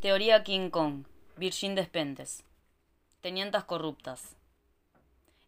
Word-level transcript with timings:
Teoría 0.00 0.44
King 0.44 0.70
Kong. 0.70 1.06
Virgin 1.36 1.74
Despentes. 1.74 2.44
Tenientas 3.20 3.64
corruptas. 3.64 4.36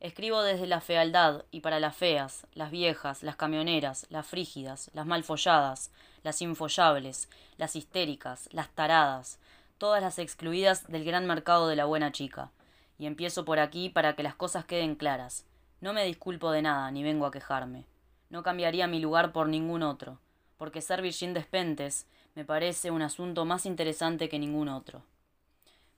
Escribo 0.00 0.42
desde 0.42 0.66
la 0.66 0.80
fealdad 0.80 1.44
y 1.52 1.60
para 1.60 1.78
las 1.78 1.96
feas, 1.96 2.48
las 2.54 2.72
viejas, 2.72 3.22
las 3.22 3.36
camioneras, 3.36 4.08
las 4.10 4.26
frígidas, 4.26 4.90
las 4.92 5.06
mal 5.06 5.22
folladas, 5.22 5.92
las 6.24 6.42
infollables, 6.42 7.28
las 7.58 7.76
histéricas, 7.76 8.48
las 8.50 8.70
taradas, 8.70 9.38
todas 9.78 10.02
las 10.02 10.18
excluidas 10.18 10.88
del 10.88 11.04
gran 11.04 11.28
mercado 11.28 11.68
de 11.68 11.76
la 11.76 11.84
buena 11.84 12.10
chica. 12.10 12.50
Y 12.98 13.06
empiezo 13.06 13.44
por 13.44 13.60
aquí 13.60 13.88
para 13.88 14.16
que 14.16 14.24
las 14.24 14.34
cosas 14.34 14.64
queden 14.64 14.96
claras. 14.96 15.46
No 15.80 15.92
me 15.92 16.04
disculpo 16.04 16.50
de 16.50 16.62
nada, 16.62 16.90
ni 16.90 17.04
vengo 17.04 17.24
a 17.24 17.30
quejarme. 17.30 17.86
No 18.30 18.42
cambiaría 18.42 18.88
mi 18.88 18.98
lugar 18.98 19.30
por 19.30 19.46
ningún 19.46 19.84
otro, 19.84 20.18
porque 20.56 20.80
ser 20.80 21.02
Virgin 21.02 21.34
Despentes 21.34 22.08
me 22.34 22.44
parece 22.44 22.90
un 22.90 23.02
asunto 23.02 23.44
más 23.44 23.66
interesante 23.66 24.28
que 24.28 24.38
ningún 24.38 24.68
otro. 24.68 25.02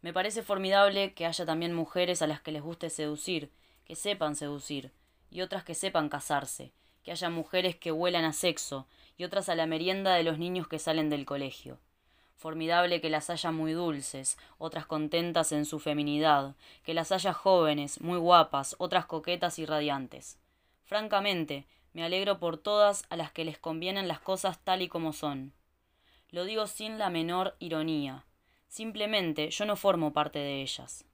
Me 0.00 0.12
parece 0.12 0.42
formidable 0.42 1.14
que 1.14 1.26
haya 1.26 1.46
también 1.46 1.74
mujeres 1.74 2.22
a 2.22 2.26
las 2.26 2.40
que 2.40 2.52
les 2.52 2.62
guste 2.62 2.90
seducir, 2.90 3.50
que 3.84 3.94
sepan 3.94 4.34
seducir, 4.34 4.90
y 5.30 5.42
otras 5.42 5.62
que 5.64 5.74
sepan 5.74 6.08
casarse, 6.08 6.72
que 7.02 7.12
haya 7.12 7.30
mujeres 7.30 7.76
que 7.76 7.92
huelan 7.92 8.24
a 8.24 8.32
sexo, 8.32 8.86
y 9.16 9.24
otras 9.24 9.48
a 9.48 9.54
la 9.54 9.66
merienda 9.66 10.14
de 10.14 10.24
los 10.24 10.38
niños 10.38 10.66
que 10.66 10.78
salen 10.78 11.10
del 11.10 11.24
colegio. 11.26 11.78
Formidable 12.36 13.00
que 13.00 13.10
las 13.10 13.30
haya 13.30 13.52
muy 13.52 13.72
dulces, 13.72 14.36
otras 14.58 14.86
contentas 14.86 15.52
en 15.52 15.64
su 15.64 15.78
feminidad, 15.78 16.56
que 16.82 16.94
las 16.94 17.12
haya 17.12 17.32
jóvenes, 17.32 18.00
muy 18.00 18.18
guapas, 18.18 18.74
otras 18.78 19.06
coquetas 19.06 19.60
y 19.60 19.66
radiantes. 19.66 20.38
Francamente, 20.82 21.66
me 21.92 22.02
alegro 22.02 22.40
por 22.40 22.58
todas 22.58 23.04
a 23.10 23.16
las 23.16 23.30
que 23.30 23.44
les 23.44 23.58
convienen 23.58 24.08
las 24.08 24.18
cosas 24.18 24.58
tal 24.64 24.82
y 24.82 24.88
como 24.88 25.12
son. 25.12 25.52
Lo 26.32 26.46
digo 26.46 26.66
sin 26.66 26.98
la 26.98 27.10
menor 27.10 27.56
ironía. 27.58 28.24
Simplemente 28.66 29.50
yo 29.50 29.66
no 29.66 29.76
formo 29.76 30.14
parte 30.14 30.38
de 30.38 30.62
ellas. 30.62 31.04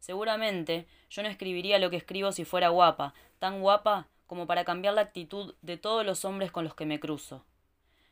Seguramente 0.00 0.88
yo 1.08 1.22
no 1.22 1.28
escribiría 1.28 1.78
lo 1.78 1.90
que 1.90 1.96
escribo 1.96 2.32
si 2.32 2.44
fuera 2.44 2.68
guapa, 2.68 3.14
tan 3.38 3.60
guapa 3.60 4.08
como 4.26 4.48
para 4.48 4.64
cambiar 4.64 4.94
la 4.94 5.02
actitud 5.02 5.54
de 5.62 5.76
todos 5.76 6.04
los 6.04 6.24
hombres 6.24 6.50
con 6.50 6.64
los 6.64 6.74
que 6.74 6.86
me 6.86 6.98
cruzo. 6.98 7.44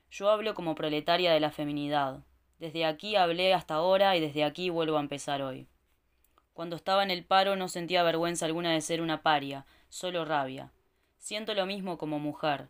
Yo 0.08 0.30
hablo 0.30 0.54
como 0.54 0.76
proletaria 0.76 1.32
de 1.32 1.40
la 1.40 1.50
feminidad. 1.50 2.20
Desde 2.60 2.86
aquí 2.86 3.16
hablé 3.16 3.52
hasta 3.52 3.74
ahora 3.74 4.16
y 4.16 4.20
desde 4.20 4.44
aquí 4.44 4.70
vuelvo 4.70 4.98
a 4.98 5.00
empezar 5.00 5.42
hoy. 5.42 5.66
Cuando 6.54 6.76
estaba 6.76 7.02
en 7.02 7.10
el 7.10 7.24
paro 7.24 7.56
no 7.56 7.68
sentía 7.68 8.04
vergüenza 8.04 8.46
alguna 8.46 8.72
de 8.72 8.80
ser 8.80 9.02
una 9.02 9.22
paria, 9.22 9.66
solo 9.88 10.24
rabia. 10.24 10.70
Siento 11.18 11.54
lo 11.54 11.66
mismo 11.66 11.98
como 11.98 12.20
mujer. 12.20 12.68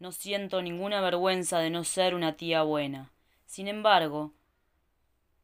No 0.00 0.12
siento 0.12 0.62
ninguna 0.62 1.02
vergüenza 1.02 1.58
de 1.58 1.68
no 1.68 1.84
ser 1.84 2.14
una 2.14 2.32
tía 2.32 2.62
buena. 2.62 3.10
Sin 3.44 3.68
embargo, 3.68 4.32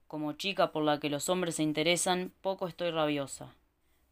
como 0.06 0.32
chica 0.32 0.72
por 0.72 0.82
la 0.82 0.98
que 0.98 1.10
los 1.10 1.28
hombres 1.28 1.56
se 1.56 1.62
interesan, 1.62 2.32
poco 2.40 2.66
estoy 2.66 2.90
rabiosa. 2.90 3.54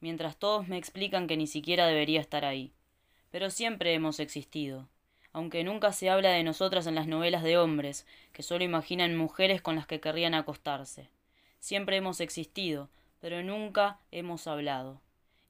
Mientras 0.00 0.36
todos 0.36 0.68
me 0.68 0.76
explican 0.76 1.28
que 1.28 1.38
ni 1.38 1.46
siquiera 1.46 1.86
debería 1.86 2.20
estar 2.20 2.44
ahí. 2.44 2.72
Pero 3.30 3.48
siempre 3.48 3.94
hemos 3.94 4.20
existido. 4.20 4.86
Aunque 5.32 5.64
nunca 5.64 5.94
se 5.94 6.10
habla 6.10 6.28
de 6.32 6.42
nosotras 6.42 6.86
en 6.86 6.94
las 6.94 7.06
novelas 7.06 7.42
de 7.42 7.56
hombres, 7.56 8.06
que 8.34 8.42
solo 8.42 8.64
imaginan 8.64 9.16
mujeres 9.16 9.62
con 9.62 9.76
las 9.76 9.86
que 9.86 10.00
querrían 10.00 10.34
acostarse. 10.34 11.08
Siempre 11.58 11.96
hemos 11.96 12.20
existido, 12.20 12.90
pero 13.22 13.42
nunca 13.42 13.98
hemos 14.10 14.46
hablado. 14.46 15.00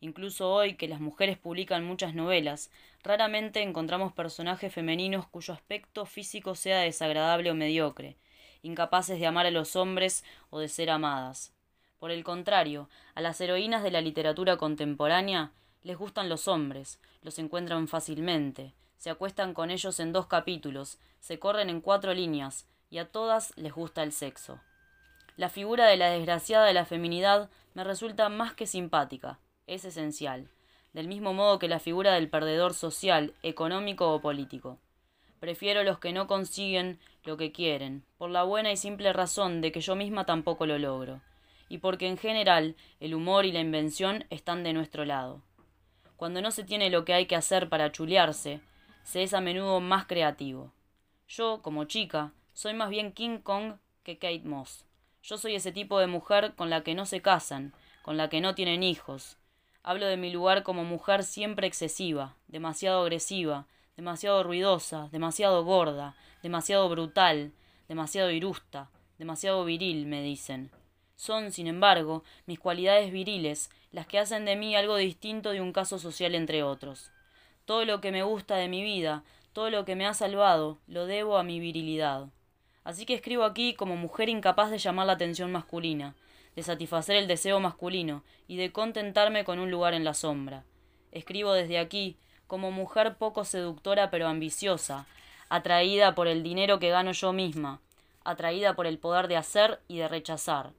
Incluso 0.05 0.52
hoy 0.52 0.74
que 0.74 0.86
las 0.86 1.00
mujeres 1.00 1.38
publican 1.38 1.83
muchas 1.83 2.14
novelas, 2.14 2.70
raramente 3.02 3.62
encontramos 3.62 4.12
personajes 4.12 4.70
femeninos 4.70 5.27
cuyo 5.27 5.55
aspecto 5.55 6.05
físico 6.05 6.55
sea 6.55 6.80
desagradable 6.80 7.50
o 7.50 7.55
mediocre, 7.55 8.19
incapaces 8.60 9.19
de 9.19 9.27
amar 9.27 9.47
a 9.47 9.50
los 9.50 9.77
hombres 9.77 10.22
o 10.50 10.58
de 10.58 10.69
ser 10.69 10.91
amadas. 10.91 11.55
Por 11.98 12.10
el 12.10 12.22
contrario, 12.22 12.91
a 13.14 13.22
las 13.22 13.41
heroínas 13.41 13.82
de 13.82 13.92
la 13.92 14.02
literatura 14.02 14.58
contemporánea 14.58 15.52
les 15.82 15.97
gustan 15.97 16.28
los 16.28 16.48
hombres, 16.48 17.00
los 17.22 17.38
encuentran 17.38 17.88
fácilmente, 17.88 18.75
se 18.98 19.09
acuestan 19.09 19.54
con 19.54 19.70
ellos 19.70 19.98
en 20.00 20.12
dos 20.12 20.26
capítulos, 20.26 20.98
se 21.20 21.38
corren 21.38 21.70
en 21.70 21.81
cuatro 21.81 22.12
líneas, 22.12 22.66
y 22.91 22.98
a 22.98 23.10
todas 23.10 23.56
les 23.56 23.72
gusta 23.72 24.03
el 24.03 24.12
sexo. 24.12 24.60
La 25.38 25.48
figura 25.48 25.87
de 25.87 25.97
la 25.97 26.10
desgraciada 26.10 26.66
de 26.66 26.75
la 26.75 26.84
feminidad 26.84 27.48
me 27.72 27.84
resulta 27.84 28.28
más 28.28 28.53
que 28.53 28.66
simpática, 28.66 29.38
es 29.66 29.84
esencial, 29.84 30.48
del 30.92 31.08
mismo 31.08 31.34
modo 31.34 31.58
que 31.58 31.69
la 31.69 31.80
figura 31.80 32.14
del 32.14 32.28
perdedor 32.28 32.75
social, 32.75 33.34
económico 33.42 34.12
o 34.12 34.20
político. 34.20 34.78
Prefiero 35.41 35.82
los 35.82 35.98
que 35.98 36.12
no 36.12 36.26
consiguen 36.26 36.98
lo 37.25 37.36
que 37.36 37.52
quieren, 37.52 38.04
por 38.16 38.30
la 38.30 38.44
buena 38.44 38.72
y 38.72 38.76
simple 38.76 39.12
razón 39.12 39.60
de 39.60 39.72
que 39.72 39.80
yo 39.80 39.97
misma 39.97 40.25
tampoco 40.25 40.66
lo 40.66 40.78
logro, 40.78 41.20
y 41.69 41.78
porque 41.78 42.06
en 42.06 42.16
general 42.16 42.76
el 43.00 43.14
humor 43.14 43.44
y 43.44 43.52
la 43.52 43.60
invención 43.60 44.25
están 44.30 44.62
de 44.62 44.72
nuestro 44.72 45.04
lado. 45.04 45.42
Cuando 46.16 46.41
no 46.41 46.50
se 46.50 46.64
tiene 46.64 46.91
lo 46.91 47.04
que 47.04 47.14
hay 47.14 47.26
que 47.26 47.36
hacer 47.36 47.69
para 47.69 47.91
chulearse, 47.91 48.60
se 49.02 49.22
es 49.22 49.34
a 49.34 49.41
menudo 49.41 49.81
más 49.81 50.06
creativo. 50.06 50.72
Yo, 51.28 51.60
como 51.62 51.84
chica, 51.84 52.32
soy 52.52 52.75
más 52.75 52.88
bien 52.88 53.12
King 53.12 53.38
Kong 53.38 53.75
que 54.04 54.19
Kate 54.19 54.44
Moss. 54.44 54.84
Yo 55.22 55.38
soy 55.38 55.54
ese 55.54 55.72
tipo 55.72 55.98
de 55.98 56.06
mujer 56.06 56.54
con 56.54 56.70
la 56.70 56.82
que 56.82 56.94
no 56.94 57.04
se 57.06 57.20
casan, 57.20 57.75
con 58.02 58.16
la 58.16 58.28
que 58.28 58.41
no 58.41 58.54
tienen 58.54 58.82
hijos, 58.82 59.38
Hablo 59.87 60.06
de 60.06 60.17
mi 60.17 60.31
lugar 60.31 60.62
como 60.62 60.83
mujer 60.83 61.25
siempre 61.25 61.67
excesiva, 61.67 62.37
demasiado 62.49 63.03
agresiva, 63.03 63.67
demasiado 63.99 64.43
ruidosa, 64.43 65.11
demasiado 65.12 65.62
gorda, 65.62 66.17
demasiado 66.43 66.89
brutal, 66.89 67.53
demasiado 67.87 68.31
irusta, 68.31 68.89
demasiado 69.19 69.62
viril, 69.67 70.06
me 70.06 70.23
dicen. 70.23 70.71
Son, 71.17 71.53
sin 71.53 71.67
embargo, 71.67 72.25
mis 72.47 72.59
cualidades 72.59 73.12
viriles 73.12 73.69
las 73.93 74.06
que 74.06 74.19
hacen 74.19 74.47
de 74.47 74.56
mí 74.56 74.75
algo 74.75 74.97
distinto 74.97 75.50
de 75.50 75.61
un 75.61 75.75
caso 75.75 75.99
social 75.99 76.34
entre 76.34 76.62
otros. 76.62 77.11
Todo 77.67 77.84
lo 77.84 78.00
que 78.00 78.11
me 78.11 78.23
gusta 78.23 78.56
de 78.56 78.69
mi 78.69 78.83
vida, 78.83 79.23
todo 79.53 79.69
lo 79.69 79.84
que 79.84 79.97
me 79.97 80.06
ha 80.06 80.15
salvado, 80.15 80.78
lo 80.87 81.05
debo 81.05 81.37
a 81.37 81.43
mi 81.43 81.61
virilidad. 81.61 82.31
Así 82.84 83.05
que 83.05 83.12
escribo 83.12 83.44
aquí 83.44 83.75
como 83.75 83.97
mujer 83.97 84.31
incapaz 84.31 84.71
de 84.71 84.78
llamar 84.78 85.09
la 85.09 85.12
atención 85.12 85.53
masculina, 85.53 86.15
de 86.56 86.62
satisfacer 86.62 87.16
el 87.16 87.26
deseo 87.26 87.60
masculino 87.60 88.22
y 88.47 88.56
de 88.56 88.72
contentarme 88.72 89.44
con 89.44 89.59
un 89.59 89.70
lugar 89.70 89.94
en 89.94 90.04
la 90.04 90.15
sombra. 90.15 90.65
Escribo 91.12 91.53
desde 91.53 91.78
aquí 91.78 92.16
como 92.47 92.70
mujer 92.70 93.16
poco 93.16 93.44
seductora 93.44 94.10
pero 94.10 94.28
ambiciosa, 94.28 95.06
atraída 95.48 96.14
por 96.14 96.28
el 96.28 96.43
dinero 96.43 96.78
que 96.78 96.91
gano 96.91 97.12
yo 97.12 97.32
misma, 97.32 97.81
atraída 98.25 98.75
por 98.75 98.87
el 98.87 98.98
poder 98.98 99.28
de 99.28 99.37
hacer 99.37 99.81
y 99.88 99.98
de 99.98 100.09
rechazar, 100.09 100.72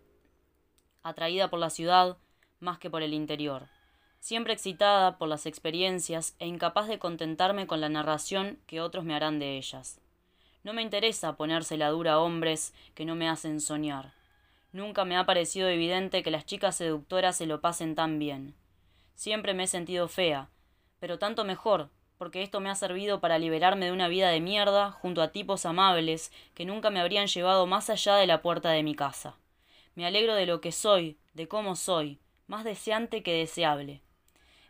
atraída 1.04 1.50
por 1.50 1.60
la 1.60 1.70
ciudad 1.70 2.18
más 2.60 2.80
que 2.80 2.90
por 2.90 3.04
el 3.04 3.14
interior, 3.14 3.68
siempre 4.20 4.54
excitada 4.54 5.18
por 5.18 5.28
las 5.28 5.46
experiencias 5.46 6.36
e 6.40 6.48
incapaz 6.48 6.88
de 6.88 7.00
contentarme 7.00 7.68
con 7.68 7.82
la 7.82 7.90
narración 7.90 8.60
que 8.66 8.82
otros 8.82 9.06
me 9.06 9.16
harán 9.16 9.40
de 9.40 9.58
ellas. 9.58 10.00
No 10.64 10.74
me 10.74 10.82
interesa 10.82 11.38
ponérsela 11.38 11.90
dura 11.90 12.14
a 12.14 12.20
hombres 12.20 12.74
que 12.96 13.06
no 13.06 13.16
me 13.16 13.30
hacen 13.30 13.62
soñar. 13.62 14.14
Nunca 14.76 15.06
me 15.06 15.16
ha 15.16 15.26
parecido 15.26 15.70
evidente 15.70 16.22
que 16.22 16.32
las 16.32 16.46
chicas 16.46 16.76
seductoras 16.76 17.38
se 17.38 17.46
lo 17.46 17.62
pasen 17.62 17.96
tan 17.96 18.20
bien. 18.20 18.56
Siempre 19.14 19.54
me 19.54 19.64
he 19.64 19.68
sentido 19.68 20.10
fea, 20.10 20.50
pero 21.00 21.18
tanto 21.18 21.46
mejor, 21.46 21.92
porque 22.18 22.44
esto 22.44 22.60
me 22.60 22.70
ha 22.70 22.76
servido 22.76 23.22
para 23.22 23.40
liberarme 23.40 23.86
de 23.86 23.94
una 23.94 24.10
vida 24.10 24.28
de 24.28 24.42
mierda 24.42 24.92
junto 24.92 25.22
a 25.22 25.30
tipos 25.30 25.66
amables 25.66 26.34
que 26.54 26.66
nunca 26.66 26.90
me 26.90 27.00
habrían 27.00 27.28
llevado 27.28 27.66
más 27.68 27.90
allá 27.90 28.18
de 28.18 28.28
la 28.28 28.42
puerta 28.42 28.70
de 28.72 28.84
mi 28.84 28.96
casa. 28.96 29.38
Me 29.96 30.06
alegro 30.06 30.36
de 30.36 30.46
lo 30.46 30.60
que 30.60 30.74
soy, 30.74 31.18
de 31.34 31.48
cómo 31.48 31.78
soy, 31.78 32.20
más 32.46 32.66
deseante 32.66 33.24
que 33.24 33.32
deseable. 33.32 34.02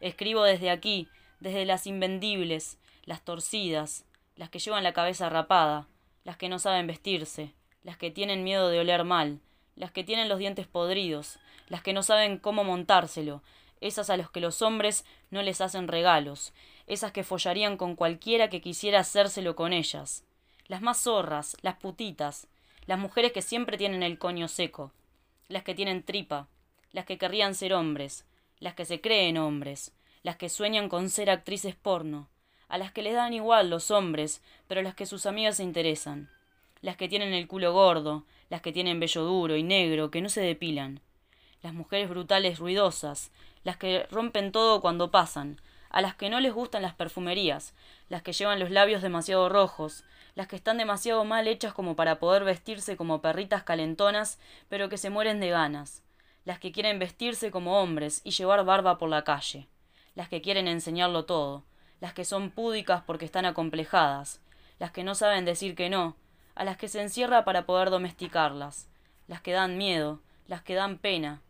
Escribo 0.02 0.44
desde 0.44 0.70
aquí, 0.70 1.08
desde 1.40 1.66
las 1.66 1.88
invendibles, 1.88 2.78
las 3.06 3.26
torcidas, 3.26 4.06
las 4.36 4.52
que 4.52 4.60
llevan 4.60 4.84
la 4.84 4.94
cabeza 4.94 5.30
rapada, 5.30 5.88
las 6.24 6.38
que 6.38 6.48
no 6.48 6.60
saben 6.60 6.86
vestirse, 6.86 7.56
las 7.82 7.98
que 7.98 8.12
tienen 8.12 8.44
miedo 8.44 8.70
de 8.70 8.82
oler 8.82 9.04
mal, 9.04 9.40
las 9.76 9.92
que 9.92 10.04
tienen 10.04 10.30
los 10.30 10.40
dientes 10.40 10.68
podridos, 10.68 11.40
las 11.68 11.82
que 11.82 11.94
no 11.94 12.04
saben 12.04 12.38
cómo 12.38 12.64
montárselo, 12.64 13.42
esas 13.82 14.10
a 14.10 14.18
los 14.18 14.32
que 14.32 14.40
los 14.40 14.62
hombres 14.62 15.06
no 15.30 15.42
les 15.42 15.62
hacen 15.62 15.88
regalos, 15.88 16.54
esas 16.88 17.12
que 17.12 17.24
follarían 17.24 17.78
con 17.78 17.96
cualquiera 17.96 18.50
que 18.50 18.62
quisiera 18.62 19.00
hacérselo 19.00 19.56
con 19.56 19.74
ellas, 19.74 20.24
las 20.68 20.82
más 20.82 21.04
zorras, 21.04 21.58
las 21.62 21.76
putitas, 21.76 22.48
las 22.86 23.00
mujeres 23.00 23.32
que 23.32 23.42
siempre 23.42 23.78
tienen 23.78 24.04
el 24.04 24.18
coño 24.18 24.48
seco, 24.48 24.92
las 25.48 25.64
que 25.64 25.76
tienen 25.76 26.04
tripa, 26.04 26.48
las 26.92 27.06
que 27.06 27.18
querrían 27.18 27.56
ser 27.56 27.74
hombres, 27.74 28.26
las 28.60 28.74
que 28.74 28.86
se 28.86 29.02
creen 29.02 29.38
hombres, 29.38 29.94
las 30.24 30.38
que 30.38 30.50
sueñan 30.50 30.90
con 30.90 31.10
ser 31.10 31.30
actrices 31.30 31.76
porno, 31.76 32.30
a 32.68 32.78
las 32.78 32.92
que 32.92 33.04
les 33.04 33.14
dan 33.14 33.34
igual 33.34 33.70
los 33.70 33.92
hombres, 33.92 34.42
pero 34.68 34.80
a 34.80 34.84
las 34.84 34.96
que 34.96 35.06
sus 35.06 35.26
amigas 35.26 35.58
se 35.58 35.64
interesan, 35.64 36.30
las 36.82 36.98
que 36.98 37.08
tienen 37.08 37.34
el 37.34 37.48
culo 37.48 37.74
gordo, 37.74 38.26
las 38.50 38.62
que 38.62 38.72
tienen 38.72 39.00
vello 39.00 39.24
duro 39.24 39.56
y 39.56 39.64
negro, 39.64 40.12
que 40.12 40.22
no 40.22 40.30
se 40.30 40.42
depilan, 40.42 41.02
las 41.62 41.74
mujeres 41.74 42.10
brutales 42.10 42.60
ruidosas, 42.60 43.32
las 43.64 43.78
que 43.78 44.04
rompen 44.12 44.52
todo 44.52 44.82
cuando 44.82 45.12
pasan, 45.12 45.60
a 45.90 46.02
las 46.02 46.16
que 46.16 46.30
no 46.30 46.40
les 46.40 46.54
gustan 46.54 46.82
las 46.82 46.94
perfumerías, 46.94 47.74
las 48.10 48.22
que 48.22 48.34
llevan 48.34 48.60
los 48.60 48.70
labios 48.70 49.02
demasiado 49.02 49.50
rojos, 49.50 50.04
las 50.36 50.48
que 50.48 50.56
están 50.56 50.78
demasiado 50.78 51.24
mal 51.24 51.48
hechas 51.48 51.74
como 51.74 51.96
para 51.96 52.20
poder 52.20 52.44
vestirse 52.44 52.98
como 52.98 53.22
perritas 53.22 53.64
calentonas, 53.64 54.38
pero 54.70 54.90
que 54.90 54.98
se 54.98 55.10
mueren 55.10 55.40
de 55.40 55.50
ganas, 55.50 56.04
las 56.44 56.60
que 56.60 56.72
quieren 56.72 57.00
vestirse 57.00 57.50
como 57.50 57.82
hombres 57.82 58.22
y 58.24 58.32
llevar 58.32 58.64
barba 58.66 58.98
por 58.98 59.10
la 59.10 59.24
calle, 59.24 59.68
las 60.14 60.30
que 60.30 60.42
quieren 60.42 60.68
enseñarlo 60.68 61.26
todo, 61.26 61.64
las 62.02 62.14
que 62.14 62.26
son 62.26 62.52
púdicas 62.52 63.02
porque 63.08 63.26
están 63.26 63.46
acomplejadas, 63.46 64.42
las 64.78 64.92
que 64.92 65.04
no 65.04 65.16
saben 65.16 65.46
decir 65.46 65.76
que 65.76 65.90
no, 65.90 66.16
a 66.56 66.64
las 66.64 66.78
que 66.78 66.88
se 66.88 67.02
encierra 67.02 67.46
para 67.46 67.66
poder 67.66 67.90
domesticarlas, 67.90 68.90
las 69.28 69.42
que 69.42 69.52
dan 69.52 69.78
miedo, 69.78 70.22
las 70.48 70.62
que 70.62 70.76
dan 70.76 70.98
pena, 70.98 71.42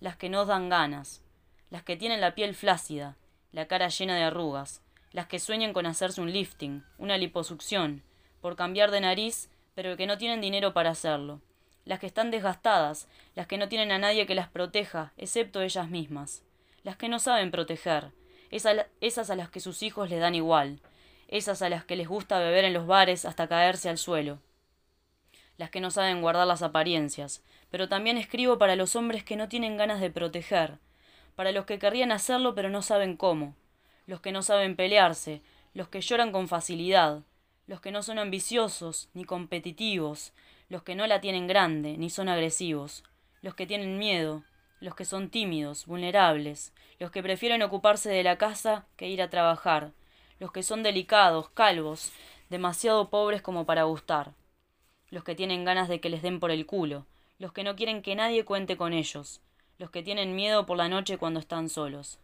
las 0.00 0.16
que 0.16 0.28
no 0.28 0.44
dan 0.44 0.68
ganas, 0.68 1.22
las 1.70 1.82
que 1.82 1.96
tienen 1.96 2.20
la 2.20 2.34
piel 2.34 2.54
flácida, 2.54 3.16
la 3.52 3.66
cara 3.66 3.88
llena 3.88 4.16
de 4.16 4.22
arrugas, 4.22 4.82
las 5.12 5.26
que 5.26 5.38
sueñan 5.38 5.72
con 5.72 5.86
hacerse 5.86 6.20
un 6.20 6.32
lifting, 6.32 6.84
una 6.98 7.16
liposucción, 7.16 8.02
por 8.40 8.56
cambiar 8.56 8.90
de 8.90 9.00
nariz, 9.00 9.50
pero 9.74 9.96
que 9.96 10.06
no 10.06 10.18
tienen 10.18 10.40
dinero 10.40 10.72
para 10.72 10.90
hacerlo, 10.90 11.40
las 11.84 11.98
que 11.98 12.06
están 12.06 12.30
desgastadas, 12.30 13.08
las 13.34 13.46
que 13.46 13.58
no 13.58 13.68
tienen 13.68 13.92
a 13.92 13.98
nadie 13.98 14.26
que 14.26 14.34
las 14.34 14.48
proteja, 14.48 15.12
excepto 15.16 15.62
ellas 15.62 15.88
mismas, 15.88 16.42
las 16.82 16.96
que 16.96 17.08
no 17.08 17.18
saben 17.18 17.50
proteger, 17.50 18.12
esas 18.50 19.30
a 19.30 19.36
las 19.36 19.48
que 19.48 19.60
sus 19.60 19.82
hijos 19.82 20.10
les 20.10 20.20
dan 20.20 20.34
igual, 20.34 20.80
esas 21.28 21.62
a 21.62 21.68
las 21.68 21.84
que 21.84 21.96
les 21.96 22.08
gusta 22.08 22.38
beber 22.38 22.64
en 22.64 22.74
los 22.74 22.86
bares 22.86 23.24
hasta 23.24 23.48
caerse 23.48 23.88
al 23.88 23.98
suelo, 23.98 24.40
las 25.60 25.68
que 25.68 25.82
no 25.82 25.90
saben 25.90 26.22
guardar 26.22 26.46
las 26.46 26.62
apariencias, 26.62 27.44
pero 27.70 27.86
también 27.86 28.16
escribo 28.16 28.56
para 28.56 28.76
los 28.76 28.96
hombres 28.96 29.24
que 29.24 29.36
no 29.36 29.50
tienen 29.50 29.76
ganas 29.76 30.00
de 30.00 30.10
proteger, 30.10 30.78
para 31.36 31.52
los 31.52 31.66
que 31.66 31.78
querrían 31.78 32.12
hacerlo 32.12 32.54
pero 32.54 32.70
no 32.70 32.80
saben 32.80 33.14
cómo, 33.14 33.54
los 34.06 34.22
que 34.22 34.32
no 34.32 34.40
saben 34.40 34.74
pelearse, 34.74 35.42
los 35.74 35.88
que 35.88 36.00
lloran 36.00 36.32
con 36.32 36.48
facilidad, 36.48 37.24
los 37.66 37.82
que 37.82 37.90
no 37.90 38.02
son 38.02 38.18
ambiciosos 38.18 39.10
ni 39.12 39.26
competitivos, 39.26 40.32
los 40.70 40.82
que 40.82 40.94
no 40.94 41.06
la 41.06 41.20
tienen 41.20 41.46
grande 41.46 41.98
ni 41.98 42.08
son 42.08 42.30
agresivos, 42.30 43.04
los 43.42 43.54
que 43.54 43.66
tienen 43.66 43.98
miedo, 43.98 44.44
los 44.80 44.94
que 44.94 45.04
son 45.04 45.28
tímidos, 45.28 45.84
vulnerables, 45.84 46.72
los 46.98 47.10
que 47.10 47.22
prefieren 47.22 47.62
ocuparse 47.62 48.08
de 48.08 48.22
la 48.22 48.38
casa 48.38 48.86
que 48.96 49.10
ir 49.10 49.20
a 49.20 49.28
trabajar, 49.28 49.92
los 50.38 50.52
que 50.52 50.62
son 50.62 50.82
delicados, 50.82 51.50
calvos, 51.50 52.12
demasiado 52.48 53.10
pobres 53.10 53.42
como 53.42 53.66
para 53.66 53.82
gustar, 53.82 54.32
los 55.10 55.24
que 55.24 55.34
tienen 55.34 55.64
ganas 55.64 55.88
de 55.88 56.00
que 56.00 56.10
les 56.10 56.22
den 56.22 56.40
por 56.40 56.50
el 56.50 56.66
culo, 56.66 57.06
los 57.38 57.52
que 57.52 57.64
no 57.64 57.76
quieren 57.76 58.02
que 58.02 58.14
nadie 58.14 58.44
cuente 58.44 58.76
con 58.76 58.92
ellos, 58.92 59.40
los 59.78 59.90
que 59.90 60.02
tienen 60.02 60.34
miedo 60.34 60.66
por 60.66 60.76
la 60.76 60.88
noche 60.88 61.18
cuando 61.18 61.40
están 61.40 61.68
solos. 61.68 62.18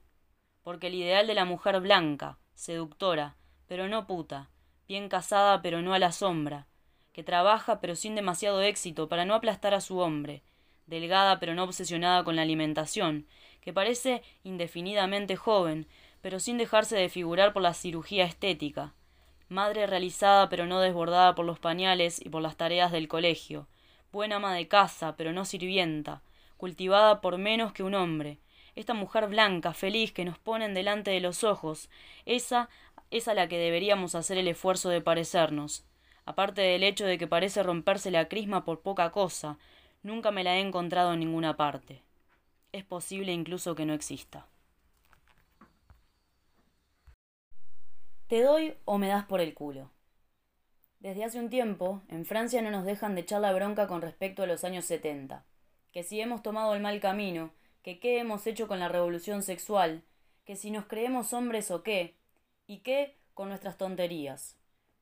Porque 0.62 0.88
el 0.88 0.94
ideal 0.94 1.26
de 1.26 1.34
la 1.34 1.44
mujer 1.44 1.80
blanca, 1.80 2.38
seductora, 2.54 3.34
pero 3.66 3.88
no 3.88 4.06
puta, 4.06 4.50
bien 4.86 5.08
casada 5.08 5.62
pero 5.62 5.82
no 5.82 5.94
a 5.94 5.98
la 5.98 6.12
sombra, 6.12 6.66
que 7.12 7.22
trabaja 7.22 7.80
pero 7.80 7.96
sin 7.96 8.14
demasiado 8.14 8.60
éxito 8.62 9.08
para 9.08 9.24
no 9.24 9.34
aplastar 9.34 9.74
a 9.74 9.80
su 9.80 9.98
hombre, 9.98 10.42
delgada 10.86 11.40
pero 11.40 11.54
no 11.54 11.64
obsesionada 11.64 12.24
con 12.24 12.36
la 12.36 12.42
alimentación, 12.42 13.26
que 13.60 13.72
parece 13.72 14.22
indefinidamente 14.44 15.34
joven, 15.34 15.86
pero 16.20 16.40
sin 16.40 16.58
dejarse 16.58 16.96
de 16.96 17.08
figurar 17.08 17.52
por 17.52 17.62
la 17.62 17.74
cirugía 17.74 18.24
estética, 18.24 18.92
madre 19.48 19.86
realizada 19.86 20.48
pero 20.48 20.66
no 20.66 20.80
desbordada 20.80 21.34
por 21.34 21.44
los 21.44 21.58
pañales 21.58 22.24
y 22.24 22.28
por 22.28 22.42
las 22.42 22.56
tareas 22.56 22.92
del 22.92 23.08
colegio, 23.08 23.66
buena 24.12 24.36
ama 24.36 24.54
de 24.54 24.68
casa 24.68 25.16
pero 25.16 25.32
no 25.32 25.44
sirvienta, 25.44 26.22
cultivada 26.56 27.20
por 27.20 27.38
menos 27.38 27.72
que 27.72 27.82
un 27.82 27.94
hombre, 27.94 28.38
esta 28.76 28.92
mujer 28.92 29.26
blanca, 29.28 29.72
feliz, 29.72 30.12
que 30.12 30.24
nos 30.26 30.38
ponen 30.38 30.74
delante 30.74 31.10
de 31.10 31.20
los 31.20 31.44
ojos, 31.44 31.88
esa 32.26 32.68
es 33.10 33.26
a 33.26 33.34
la 33.34 33.48
que 33.48 33.58
deberíamos 33.58 34.14
hacer 34.14 34.36
el 34.36 34.48
esfuerzo 34.48 34.90
de 34.90 35.00
parecernos. 35.00 35.84
Aparte 36.26 36.60
del 36.60 36.82
hecho 36.82 37.06
de 37.06 37.18
que 37.18 37.26
parece 37.26 37.62
romperse 37.62 38.10
la 38.10 38.28
crisma 38.28 38.64
por 38.64 38.80
poca 38.80 39.10
cosa, 39.10 39.58
nunca 40.02 40.30
me 40.30 40.44
la 40.44 40.56
he 40.56 40.60
encontrado 40.60 41.14
en 41.14 41.20
ninguna 41.20 41.56
parte. 41.56 42.02
Es 42.72 42.84
posible 42.84 43.32
incluso 43.32 43.74
que 43.74 43.86
no 43.86 43.94
exista. 43.94 44.46
Te 48.28 48.42
doy 48.42 48.74
o 48.84 48.98
me 48.98 49.06
das 49.06 49.24
por 49.24 49.40
el 49.40 49.54
culo. 49.54 49.92
Desde 50.98 51.22
hace 51.22 51.38
un 51.38 51.48
tiempo, 51.48 52.02
en 52.08 52.24
Francia 52.24 52.60
no 52.60 52.72
nos 52.72 52.84
dejan 52.84 53.14
de 53.14 53.20
echar 53.20 53.40
la 53.40 53.52
bronca 53.52 53.86
con 53.86 54.02
respecto 54.02 54.42
a 54.42 54.46
los 54.46 54.64
años 54.64 54.84
setenta 54.84 55.44
que 55.92 56.02
si 56.02 56.20
hemos 56.20 56.42
tomado 56.42 56.74
el 56.74 56.82
mal 56.82 57.00
camino, 57.00 57.52
que 57.82 58.00
qué 58.00 58.18
hemos 58.18 58.46
hecho 58.46 58.68
con 58.68 58.80
la 58.80 58.88
revolución 58.88 59.42
sexual, 59.42 60.02
que 60.44 60.54
si 60.54 60.70
nos 60.70 60.84
creemos 60.86 61.32
hombres 61.32 61.70
o 61.70 61.82
qué, 61.82 62.16
y 62.66 62.80
qué 62.80 63.16
con 63.32 63.48
nuestras 63.48 63.78
tonterías. 63.78 64.58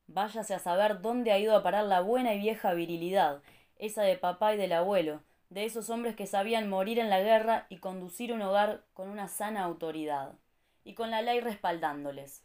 Váyase 0.07 0.53
a 0.53 0.59
saber 0.59 1.01
dónde 1.01 1.33
ha 1.33 1.39
ido 1.39 1.53
a 1.53 1.63
parar 1.63 1.83
la 1.83 1.99
buena 1.99 2.33
y 2.33 2.39
vieja 2.39 2.73
virilidad, 2.73 3.41
esa 3.77 4.03
de 4.03 4.17
papá 4.17 4.53
y 4.53 4.57
del 4.57 4.71
abuelo, 4.71 5.21
de 5.49 5.65
esos 5.65 5.89
hombres 5.89 6.15
que 6.15 6.27
sabían 6.27 6.69
morir 6.69 6.99
en 6.99 7.09
la 7.09 7.19
guerra 7.19 7.65
y 7.67 7.79
conducir 7.79 8.31
un 8.31 8.43
hogar 8.43 8.85
con 8.93 9.09
una 9.09 9.27
sana 9.27 9.65
autoridad, 9.65 10.35
y 10.85 10.93
con 10.93 11.11
la 11.11 11.21
ley 11.21 11.41
respaldándoles. 11.41 12.44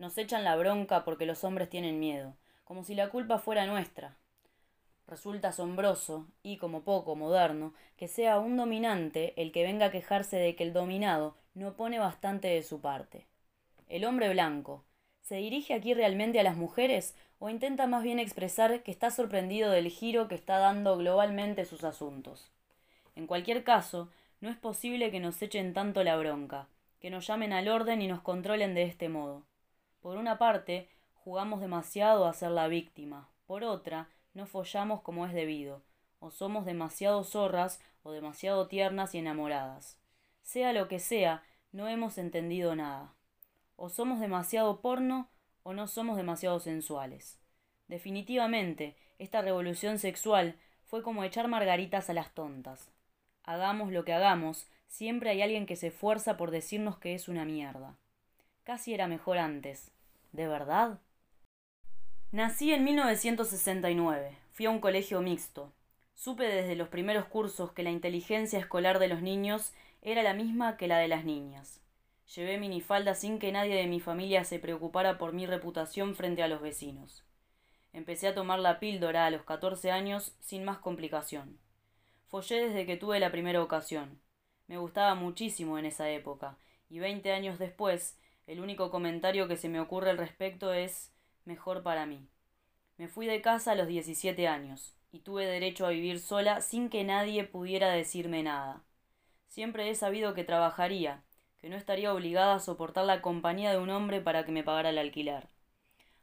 Nos 0.00 0.16
echan 0.16 0.44
la 0.44 0.56
bronca 0.56 1.04
porque 1.04 1.26
los 1.26 1.44
hombres 1.44 1.68
tienen 1.68 2.00
miedo, 2.00 2.32
como 2.64 2.84
si 2.84 2.94
la 2.94 3.10
culpa 3.10 3.36
fuera 3.38 3.66
nuestra, 3.66 4.16
Resulta 5.06 5.48
asombroso, 5.48 6.26
y 6.42 6.56
como 6.56 6.84
poco 6.84 7.16
moderno, 7.16 7.74
que 7.98 8.08
sea 8.08 8.38
un 8.38 8.56
dominante 8.56 9.34
el 9.36 9.52
que 9.52 9.62
venga 9.62 9.86
a 9.86 9.90
quejarse 9.90 10.38
de 10.38 10.56
que 10.56 10.62
el 10.62 10.72
dominado 10.72 11.36
no 11.52 11.74
pone 11.74 11.98
bastante 11.98 12.48
de 12.48 12.62
su 12.62 12.80
parte. 12.80 13.26
El 13.90 14.06
hombre 14.06 14.30
blanco, 14.30 14.84
¿se 15.20 15.34
dirige 15.34 15.74
aquí 15.74 15.92
realmente 15.92 16.40
a 16.40 16.44
las 16.44 16.56
mujeres 16.56 17.14
o 17.38 17.50
intenta 17.50 17.86
más 17.86 18.02
bien 18.02 18.18
expresar 18.18 18.82
que 18.82 18.90
está 18.90 19.10
sorprendido 19.10 19.70
del 19.70 19.88
giro 19.88 20.28
que 20.28 20.34
está 20.34 20.56
dando 20.56 20.96
globalmente 20.96 21.66
sus 21.66 21.84
asuntos? 21.84 22.50
En 23.16 23.26
cualquier 23.26 23.64
caso, 23.64 24.08
no 24.40 24.48
es 24.48 24.56
posible 24.56 25.10
que 25.10 25.20
nos 25.20 25.42
echen 25.42 25.74
tanto 25.74 26.02
la 26.04 26.16
bronca, 26.16 26.68
que 27.00 27.10
nos 27.10 27.26
llamen 27.26 27.52
al 27.52 27.68
orden 27.68 28.00
y 28.00 28.06
nos 28.06 28.22
controlen 28.22 28.72
de 28.72 28.84
este 28.84 29.10
modo. 29.10 29.49
Por 30.00 30.16
una 30.16 30.38
parte, 30.38 30.88
jugamos 31.14 31.60
demasiado 31.60 32.26
a 32.26 32.32
ser 32.32 32.50
la 32.52 32.68
víctima, 32.68 33.28
por 33.46 33.64
otra, 33.64 34.08
no 34.32 34.46
follamos 34.46 35.02
como 35.02 35.26
es 35.26 35.34
debido, 35.34 35.82
o 36.20 36.30
somos 36.30 36.64
demasiado 36.64 37.22
zorras 37.24 37.80
o 38.02 38.12
demasiado 38.12 38.66
tiernas 38.68 39.14
y 39.14 39.18
enamoradas. 39.18 39.98
Sea 40.42 40.72
lo 40.72 40.88
que 40.88 40.98
sea, 40.98 41.42
no 41.72 41.88
hemos 41.88 42.16
entendido 42.16 42.74
nada. 42.74 43.14
O 43.76 43.88
somos 43.88 44.20
demasiado 44.20 44.80
porno 44.80 45.28
o 45.62 45.72
no 45.74 45.86
somos 45.86 46.16
demasiado 46.16 46.60
sensuales. 46.60 47.38
Definitivamente, 47.88 48.96
esta 49.18 49.42
revolución 49.42 49.98
sexual 49.98 50.56
fue 50.84 51.02
como 51.02 51.24
echar 51.24 51.48
margaritas 51.48 52.08
a 52.08 52.14
las 52.14 52.32
tontas. 52.34 52.90
Hagamos 53.42 53.92
lo 53.92 54.04
que 54.04 54.12
hagamos, 54.12 54.68
siempre 54.86 55.30
hay 55.30 55.42
alguien 55.42 55.66
que 55.66 55.76
se 55.76 55.88
esfuerza 55.88 56.36
por 56.36 56.50
decirnos 56.50 56.98
que 56.98 57.14
es 57.14 57.28
una 57.28 57.44
mierda. 57.44 57.96
Casi 58.64 58.94
era 58.94 59.08
mejor 59.08 59.38
antes. 59.38 59.90
¿De 60.32 60.46
verdad? 60.46 61.00
Nací 62.30 62.72
en 62.72 62.84
1969. 62.84 64.38
Fui 64.52 64.66
a 64.66 64.70
un 64.70 64.80
colegio 64.80 65.20
mixto. 65.20 65.72
Supe 66.14 66.44
desde 66.44 66.76
los 66.76 66.88
primeros 66.88 67.24
cursos 67.24 67.72
que 67.72 67.82
la 67.82 67.90
inteligencia 67.90 68.58
escolar 68.58 68.98
de 68.98 69.08
los 69.08 69.22
niños 69.22 69.72
era 70.02 70.22
la 70.22 70.34
misma 70.34 70.76
que 70.76 70.86
la 70.86 70.98
de 70.98 71.08
las 71.08 71.24
niñas. 71.24 71.80
Llevé 72.34 72.58
minifalda 72.58 73.16
sin 73.16 73.40
que 73.40 73.50
nadie 73.50 73.74
de 73.74 73.88
mi 73.88 73.98
familia 73.98 74.44
se 74.44 74.60
preocupara 74.60 75.18
por 75.18 75.32
mi 75.32 75.46
reputación 75.46 76.14
frente 76.14 76.44
a 76.44 76.48
los 76.48 76.60
vecinos. 76.60 77.24
Empecé 77.92 78.28
a 78.28 78.34
tomar 78.34 78.60
la 78.60 78.78
píldora 78.78 79.26
a 79.26 79.30
los 79.30 79.42
14 79.42 79.90
años 79.90 80.36
sin 80.38 80.64
más 80.64 80.78
complicación. 80.78 81.58
Follé 82.28 82.68
desde 82.68 82.86
que 82.86 82.96
tuve 82.96 83.18
la 83.18 83.32
primera 83.32 83.60
ocasión. 83.60 84.20
Me 84.68 84.78
gustaba 84.78 85.16
muchísimo 85.16 85.76
en 85.76 85.86
esa 85.86 86.08
época, 86.08 86.56
y 86.88 87.00
veinte 87.00 87.32
años 87.32 87.58
después, 87.58 88.16
el 88.50 88.58
único 88.58 88.90
comentario 88.90 89.46
que 89.46 89.56
se 89.56 89.68
me 89.68 89.78
ocurre 89.78 90.10
al 90.10 90.18
respecto 90.18 90.72
es 90.72 91.12
mejor 91.44 91.84
para 91.84 92.04
mí. 92.04 92.26
Me 92.96 93.06
fui 93.06 93.26
de 93.26 93.40
casa 93.40 93.72
a 93.72 93.74
los 93.76 93.86
17 93.86 94.48
años 94.48 94.96
y 95.12 95.20
tuve 95.20 95.46
derecho 95.46 95.86
a 95.86 95.90
vivir 95.90 96.18
sola 96.18 96.60
sin 96.60 96.88
que 96.90 97.04
nadie 97.04 97.44
pudiera 97.44 97.92
decirme 97.92 98.42
nada. 98.42 98.82
Siempre 99.46 99.88
he 99.88 99.94
sabido 99.94 100.34
que 100.34 100.42
trabajaría, 100.42 101.22
que 101.60 101.68
no 101.68 101.76
estaría 101.76 102.12
obligada 102.12 102.56
a 102.56 102.58
soportar 102.58 103.04
la 103.04 103.22
compañía 103.22 103.70
de 103.70 103.78
un 103.78 103.88
hombre 103.88 104.20
para 104.20 104.44
que 104.44 104.50
me 104.50 104.64
pagara 104.64 104.90
el 104.90 104.98
alquiler. 104.98 105.46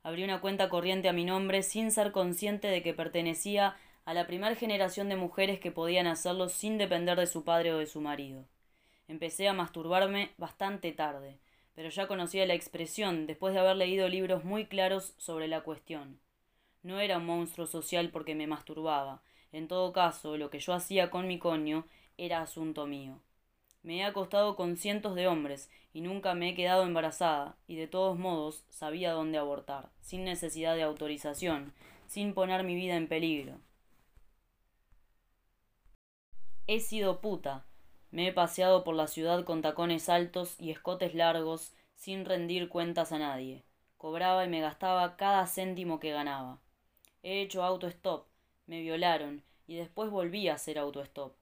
Abrí 0.03 0.25
una 0.25 0.41
cuenta 0.41 0.67
corriente 0.67 1.07
a 1.07 1.13
mi 1.13 1.23
nombre 1.23 1.63
sin 1.63 1.93
ser 1.93 2.11
consciente 2.11 2.67
de 2.67 2.83
que 2.83 2.93
pertenecía 2.93 3.77
a 4.03 4.13
la 4.13 4.27
primera 4.27 4.55
generación 4.55 5.07
de 5.07 5.15
mujeres 5.15 5.61
que 5.61 5.71
podían 5.71 6.07
hacerlo 6.07 6.49
sin 6.49 6.77
depender 6.77 7.17
de 7.17 7.27
su 7.27 7.45
padre 7.45 7.73
o 7.73 7.77
de 7.77 7.87
su 7.87 8.01
marido. 8.01 8.43
Empecé 9.07 9.47
a 9.47 9.53
masturbarme 9.53 10.31
bastante 10.37 10.91
tarde, 10.91 11.39
pero 11.77 11.89
ya 11.89 12.07
conocía 12.07 12.47
la 12.47 12.55
expresión 12.55 13.27
después 13.27 13.53
de 13.53 13.59
haber 13.59 13.75
leído 13.75 14.09
libros 14.09 14.43
muy 14.43 14.65
claros 14.65 15.13
sobre 15.17 15.47
la 15.47 15.61
cuestión. 15.61 16.19
No 16.81 16.99
era 16.99 17.19
un 17.19 17.27
monstruo 17.27 17.67
social 17.67 18.09
porque 18.09 18.33
me 18.33 18.47
masturbaba. 18.47 19.21
En 19.51 19.67
todo 19.67 19.93
caso, 19.93 20.37
lo 20.37 20.49
que 20.49 20.57
yo 20.57 20.73
hacía 20.73 21.11
con 21.11 21.27
mi 21.27 21.37
coño 21.37 21.85
era 22.17 22.41
asunto 22.41 22.87
mío. 22.87 23.19
Me 23.83 23.97
he 23.97 24.03
acostado 24.03 24.55
con 24.55 24.75
cientos 24.75 25.13
de 25.13 25.27
hombres 25.27 25.69
y 25.93 26.01
nunca 26.01 26.33
me 26.33 26.49
he 26.49 26.55
quedado 26.55 26.81
embarazada, 26.81 27.55
y 27.67 27.75
de 27.75 27.85
todos 27.85 28.17
modos 28.17 28.63
sabía 28.71 29.11
dónde 29.11 29.37
abortar, 29.37 29.91
sin 30.01 30.23
necesidad 30.23 30.73
de 30.73 30.81
autorización, 30.81 31.73
sin 32.07 32.33
poner 32.33 32.63
mi 32.63 32.73
vida 32.73 32.95
en 32.95 33.07
peligro. 33.07 33.59
He 36.65 36.79
sido 36.79 37.21
puta. 37.21 37.65
Me 38.11 38.27
he 38.27 38.33
paseado 38.33 38.83
por 38.83 38.95
la 38.95 39.07
ciudad 39.07 39.43
con 39.43 39.61
tacones 39.61 40.09
altos 40.09 40.55
y 40.59 40.71
escotes 40.71 41.13
largos, 41.13 41.73
sin 41.95 42.25
rendir 42.25 42.69
cuentas 42.69 43.11
a 43.11 43.19
nadie. 43.19 43.63
Cobraba 43.97 44.45
y 44.45 44.47
me 44.47 44.61
gastaba 44.61 45.17
cada 45.17 45.45
céntimo 45.47 45.99
que 45.99 46.11
ganaba. 46.11 46.59
He 47.23 47.41
hecho 47.41 47.63
autostop, 47.63 48.27
me 48.65 48.81
violaron, 48.81 49.43
y 49.65 49.75
después 49.75 50.09
volví 50.09 50.47
a 50.47 50.53
hacer 50.53 50.77
autostop. 50.77 51.35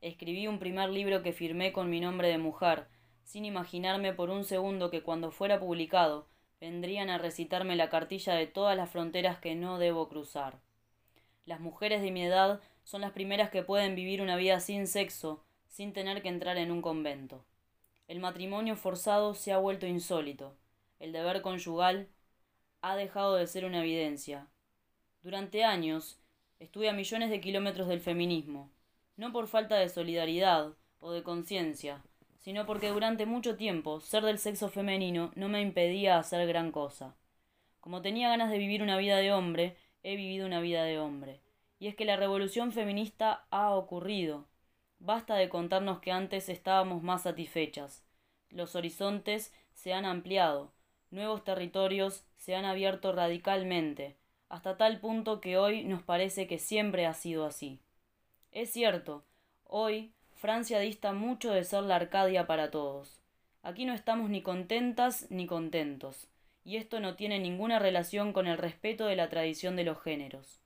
Escribí 0.00 0.48
un 0.48 0.58
primer 0.58 0.90
libro 0.90 1.22
que 1.22 1.32
firmé 1.32 1.72
con 1.72 1.88
mi 1.88 2.00
nombre 2.00 2.28
de 2.28 2.38
mujer, 2.38 2.88
sin 3.24 3.44
imaginarme 3.44 4.12
por 4.12 4.30
un 4.30 4.44
segundo 4.44 4.90
que 4.90 5.02
cuando 5.02 5.30
fuera 5.30 5.60
publicado 5.60 6.26
vendrían 6.60 7.08
a 7.08 7.18
recitarme 7.18 7.76
la 7.76 7.88
cartilla 7.88 8.34
de 8.34 8.46
todas 8.46 8.76
las 8.76 8.90
fronteras 8.90 9.38
que 9.38 9.54
no 9.54 9.78
debo 9.78 10.08
cruzar. 10.08 10.60
Las 11.44 11.60
mujeres 11.60 12.02
de 12.02 12.10
mi 12.10 12.24
edad 12.24 12.60
son 12.84 13.00
las 13.00 13.12
primeras 13.12 13.50
que 13.50 13.62
pueden 13.62 13.94
vivir 13.94 14.22
una 14.22 14.36
vida 14.36 14.60
sin 14.60 14.86
sexo, 14.86 15.44
sin 15.72 15.94
tener 15.94 16.20
que 16.20 16.28
entrar 16.28 16.58
en 16.58 16.70
un 16.70 16.82
convento. 16.82 17.46
El 18.06 18.20
matrimonio 18.20 18.76
forzado 18.76 19.32
se 19.32 19.52
ha 19.52 19.58
vuelto 19.58 19.86
insólito. 19.86 20.54
El 21.00 21.12
deber 21.12 21.40
conyugal 21.40 22.08
ha 22.82 22.94
dejado 22.94 23.36
de 23.36 23.46
ser 23.46 23.64
una 23.64 23.80
evidencia. 23.80 24.48
Durante 25.22 25.64
años 25.64 26.20
estuve 26.60 26.90
a 26.90 26.92
millones 26.92 27.30
de 27.30 27.40
kilómetros 27.40 27.88
del 27.88 28.00
feminismo, 28.00 28.70
no 29.16 29.32
por 29.32 29.48
falta 29.48 29.76
de 29.76 29.88
solidaridad 29.88 30.74
o 31.00 31.10
de 31.12 31.22
conciencia, 31.22 32.02
sino 32.38 32.66
porque 32.66 32.90
durante 32.90 33.24
mucho 33.24 33.56
tiempo 33.56 34.00
ser 34.00 34.24
del 34.24 34.38
sexo 34.38 34.68
femenino 34.68 35.32
no 35.36 35.48
me 35.48 35.62
impedía 35.62 36.18
hacer 36.18 36.46
gran 36.46 36.70
cosa. 36.70 37.16
Como 37.80 38.02
tenía 38.02 38.28
ganas 38.28 38.50
de 38.50 38.58
vivir 38.58 38.82
una 38.82 38.98
vida 38.98 39.16
de 39.16 39.32
hombre, 39.32 39.76
he 40.02 40.16
vivido 40.16 40.44
una 40.44 40.60
vida 40.60 40.84
de 40.84 40.98
hombre. 40.98 41.40
Y 41.78 41.88
es 41.88 41.96
que 41.96 42.04
la 42.04 42.16
revolución 42.16 42.72
feminista 42.72 43.46
ha 43.50 43.70
ocurrido. 43.70 44.51
Basta 45.04 45.34
de 45.34 45.48
contarnos 45.48 45.98
que 45.98 46.12
antes 46.12 46.48
estábamos 46.48 47.02
más 47.02 47.22
satisfechas. 47.22 48.04
Los 48.50 48.76
horizontes 48.76 49.52
se 49.74 49.92
han 49.92 50.04
ampliado, 50.04 50.70
nuevos 51.10 51.42
territorios 51.42 52.24
se 52.36 52.54
han 52.54 52.64
abierto 52.64 53.10
radicalmente, 53.10 54.16
hasta 54.48 54.76
tal 54.76 55.00
punto 55.00 55.40
que 55.40 55.58
hoy 55.58 55.82
nos 55.82 56.04
parece 56.04 56.46
que 56.46 56.60
siempre 56.60 57.04
ha 57.04 57.14
sido 57.14 57.46
así. 57.46 57.80
Es 58.52 58.70
cierto, 58.70 59.24
hoy 59.64 60.12
Francia 60.36 60.78
dista 60.78 61.12
mucho 61.12 61.50
de 61.50 61.64
ser 61.64 61.82
la 61.82 61.96
Arcadia 61.96 62.46
para 62.46 62.70
todos. 62.70 63.20
Aquí 63.64 63.84
no 63.86 63.94
estamos 63.94 64.30
ni 64.30 64.40
contentas 64.40 65.26
ni 65.30 65.48
contentos, 65.48 66.28
y 66.62 66.76
esto 66.76 67.00
no 67.00 67.16
tiene 67.16 67.40
ninguna 67.40 67.80
relación 67.80 68.32
con 68.32 68.46
el 68.46 68.56
respeto 68.56 69.06
de 69.06 69.16
la 69.16 69.28
tradición 69.28 69.74
de 69.74 69.82
los 69.82 70.00
géneros. 70.00 70.61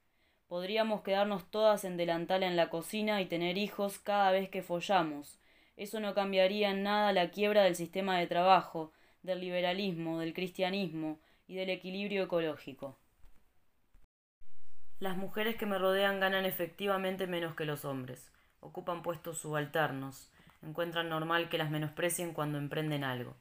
Podríamos 0.49 1.03
quedarnos 1.03 1.51
todas 1.51 1.85
en 1.85 1.97
delantal 1.97 2.45
en 2.45 2.55
la 2.55 2.71
cocina 2.71 3.21
y 3.21 3.27
tener 3.27 3.59
hijos 3.59 3.99
cada 3.99 4.31
vez 4.31 4.49
que 4.49 4.63
follamos. 4.63 5.41
Eso 5.77 5.99
no 5.99 6.15
cambiaría 6.15 6.71
en 6.71 6.85
nada 6.85 7.13
la 7.13 7.31
quiebra 7.31 7.65
del 7.65 7.75
sistema 7.75 8.19
de 8.19 8.29
trabajo, 8.29 8.93
del 9.23 9.41
liberalismo, 9.41 10.21
del 10.21 10.35
cristianismo 10.35 11.19
y 11.49 11.57
del 11.57 11.71
equilibrio 11.71 12.23
ecológico. 12.23 12.97
Las 15.01 15.17
mujeres 15.17 15.57
que 15.57 15.67
me 15.67 15.79
rodean 15.79 16.21
ganan 16.21 16.47
efectivamente 16.47 17.27
menos 17.27 17.55
que 17.55 17.67
los 17.67 17.85
hombres, 17.85 18.31
ocupan 18.61 19.03
puestos 19.03 19.39
subalternos, 19.39 20.31
encuentran 20.63 21.09
normal 21.09 21.49
que 21.49 21.59
las 21.59 21.71
menosprecien 21.71 22.33
cuando 22.33 22.59
emprenden 22.59 23.05
algo. 23.05 23.37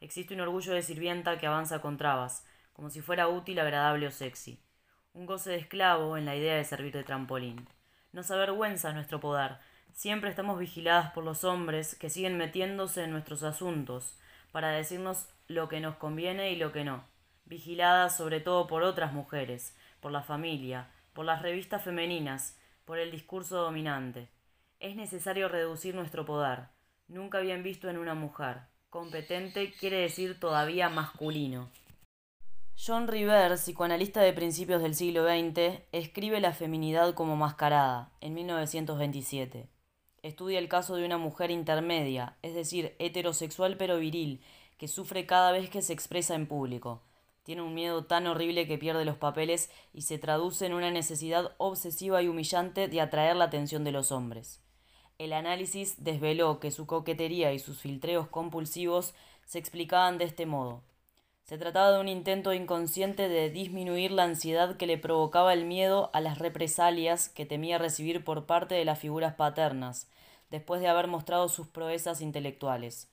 Existe 0.00 0.34
un 0.34 0.40
orgullo 0.40 0.72
de 0.72 0.82
sirvienta 0.82 1.38
que 1.38 1.46
avanza 1.46 1.80
con 1.80 1.96
trabas, 1.96 2.44
como 2.72 2.90
si 2.90 3.02
fuera 3.02 3.28
útil, 3.28 3.58
agradable 3.60 4.06
o 4.06 4.10
sexy. 4.10 4.58
Un 5.16 5.24
goce 5.24 5.48
de 5.48 5.56
esclavo 5.56 6.18
en 6.18 6.26
la 6.26 6.36
idea 6.36 6.56
de 6.56 6.64
servir 6.66 6.92
de 6.92 7.02
trampolín. 7.02 7.66
Nos 8.12 8.30
avergüenza 8.30 8.92
nuestro 8.92 9.18
poder. 9.18 9.56
Siempre 9.94 10.28
estamos 10.28 10.58
vigiladas 10.58 11.12
por 11.12 11.24
los 11.24 11.42
hombres 11.42 11.94
que 11.94 12.10
siguen 12.10 12.36
metiéndose 12.36 13.02
en 13.02 13.12
nuestros 13.12 13.42
asuntos 13.42 14.18
para 14.52 14.68
decirnos 14.68 15.30
lo 15.48 15.70
que 15.70 15.80
nos 15.80 15.96
conviene 15.96 16.52
y 16.52 16.56
lo 16.56 16.70
que 16.70 16.84
no. 16.84 17.02
Vigiladas 17.46 18.14
sobre 18.14 18.40
todo 18.40 18.66
por 18.66 18.82
otras 18.82 19.14
mujeres, 19.14 19.74
por 20.00 20.12
la 20.12 20.20
familia, 20.20 20.90
por 21.14 21.24
las 21.24 21.40
revistas 21.40 21.82
femeninas, 21.82 22.58
por 22.84 22.98
el 22.98 23.10
discurso 23.10 23.56
dominante. 23.56 24.28
Es 24.80 24.96
necesario 24.96 25.48
reducir 25.48 25.94
nuestro 25.94 26.26
poder, 26.26 26.64
nunca 27.08 27.40
bien 27.40 27.62
visto 27.62 27.88
en 27.88 27.96
una 27.96 28.14
mujer. 28.14 28.58
Competente 28.90 29.72
quiere 29.72 29.96
decir 29.96 30.38
todavía 30.38 30.90
masculino. 30.90 31.70
John 32.78 33.08
River, 33.08 33.54
psicoanalista 33.54 34.20
de 34.20 34.34
principios 34.34 34.82
del 34.82 34.94
siglo 34.94 35.24
XX, 35.24 35.80
escribe 35.92 36.42
La 36.42 36.52
feminidad 36.52 37.14
como 37.14 37.34
mascarada, 37.34 38.12
en 38.20 38.34
1927. 38.34 39.70
Estudia 40.22 40.58
el 40.58 40.68
caso 40.68 40.94
de 40.94 41.06
una 41.06 41.16
mujer 41.16 41.50
intermedia, 41.50 42.36
es 42.42 42.54
decir, 42.54 42.94
heterosexual 42.98 43.78
pero 43.78 43.96
viril, 43.96 44.42
que 44.76 44.88
sufre 44.88 45.24
cada 45.24 45.52
vez 45.52 45.70
que 45.70 45.80
se 45.80 45.94
expresa 45.94 46.34
en 46.34 46.46
público. 46.46 47.02
Tiene 47.44 47.62
un 47.62 47.72
miedo 47.72 48.04
tan 48.04 48.26
horrible 48.26 48.66
que 48.66 48.76
pierde 48.76 49.06
los 49.06 49.16
papeles 49.16 49.70
y 49.94 50.02
se 50.02 50.18
traduce 50.18 50.66
en 50.66 50.74
una 50.74 50.90
necesidad 50.90 51.54
obsesiva 51.56 52.22
y 52.22 52.28
humillante 52.28 52.88
de 52.88 53.00
atraer 53.00 53.36
la 53.36 53.46
atención 53.46 53.84
de 53.84 53.92
los 53.92 54.12
hombres. 54.12 54.62
El 55.16 55.32
análisis 55.32 56.04
desveló 56.04 56.60
que 56.60 56.70
su 56.70 56.86
coquetería 56.86 57.54
y 57.54 57.58
sus 57.58 57.78
filtreos 57.78 58.28
compulsivos 58.28 59.14
se 59.46 59.58
explicaban 59.58 60.18
de 60.18 60.26
este 60.26 60.44
modo. 60.44 60.82
Se 61.46 61.58
trataba 61.58 61.92
de 61.92 62.00
un 62.00 62.08
intento 62.08 62.52
inconsciente 62.52 63.28
de 63.28 63.50
disminuir 63.50 64.10
la 64.10 64.24
ansiedad 64.24 64.76
que 64.76 64.88
le 64.88 64.98
provocaba 64.98 65.52
el 65.52 65.64
miedo 65.64 66.10
a 66.12 66.20
las 66.20 66.38
represalias 66.38 67.28
que 67.28 67.46
temía 67.46 67.78
recibir 67.78 68.24
por 68.24 68.46
parte 68.46 68.74
de 68.74 68.84
las 68.84 68.98
figuras 68.98 69.34
paternas, 69.34 70.10
después 70.50 70.80
de 70.80 70.88
haber 70.88 71.06
mostrado 71.06 71.48
sus 71.48 71.68
proezas 71.68 72.20
intelectuales. 72.20 73.08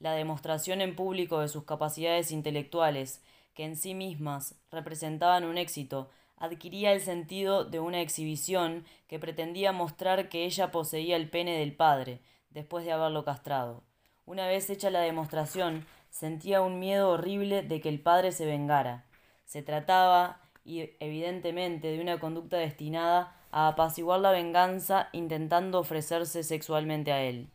La 0.00 0.14
demostración 0.14 0.80
en 0.80 0.96
público 0.96 1.38
de 1.38 1.46
sus 1.46 1.62
capacidades 1.62 2.32
intelectuales 2.32 3.22
que 3.54 3.64
en 3.64 3.76
sí 3.76 3.94
mismas 3.94 4.56
representaban 4.72 5.44
un 5.44 5.56
éxito, 5.56 6.10
adquiría 6.36 6.92
el 6.92 7.00
sentido 7.00 7.64
de 7.64 7.78
una 7.78 8.00
exhibición 8.00 8.84
que 9.06 9.20
pretendía 9.20 9.70
mostrar 9.70 10.28
que 10.28 10.44
ella 10.44 10.72
poseía 10.72 11.14
el 11.14 11.30
pene 11.30 11.56
del 11.56 11.72
padre, 11.72 12.18
después 12.50 12.84
de 12.84 12.90
haberlo 12.90 13.24
castrado. 13.24 13.84
Una 14.26 14.48
vez 14.48 14.68
hecha 14.70 14.90
la 14.90 15.02
demostración, 15.02 15.86
sentía 16.16 16.62
un 16.62 16.78
miedo 16.78 17.10
horrible 17.10 17.60
de 17.62 17.82
que 17.82 17.90
el 17.90 18.00
padre 18.00 18.32
se 18.32 18.46
vengara. 18.46 19.04
Se 19.44 19.60
trataba, 19.60 20.40
evidentemente, 20.64 21.88
de 21.88 22.00
una 22.00 22.18
conducta 22.18 22.56
destinada 22.56 23.36
a 23.50 23.68
apaciguar 23.68 24.20
la 24.20 24.30
venganza 24.30 25.10
intentando 25.12 25.78
ofrecerse 25.78 26.42
sexualmente 26.42 27.12
a 27.12 27.20
él. 27.20 27.50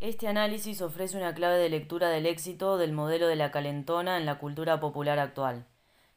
Este 0.00 0.26
análisis 0.26 0.80
ofrece 0.80 1.18
una 1.18 1.34
clave 1.34 1.58
de 1.58 1.68
lectura 1.68 2.08
del 2.08 2.24
éxito 2.24 2.78
del 2.78 2.94
modelo 2.94 3.26
de 3.26 3.36
la 3.36 3.50
calentona 3.50 4.16
en 4.16 4.24
la 4.24 4.38
cultura 4.38 4.80
popular 4.80 5.18
actual, 5.18 5.66